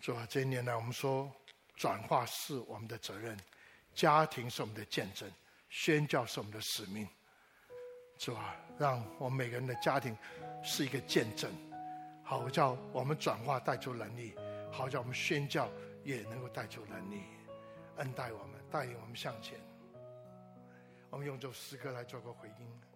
[0.00, 1.32] 主啊，这一年来我们说，
[1.74, 3.36] 转化是我们的责任，
[3.94, 5.30] 家庭是我们的见证，
[5.70, 7.08] 宣教是我们的使命。
[8.18, 10.16] 主啊，让我们每个人的家庭
[10.62, 11.50] 是一个见证，
[12.22, 14.34] 好叫我们转化带出能力，
[14.70, 15.70] 好叫我们宣教
[16.04, 17.22] 也能够带出能力，
[17.96, 19.58] 恩待我们，带领我们向前。
[21.10, 22.87] 我们用这首诗歌来做个回应。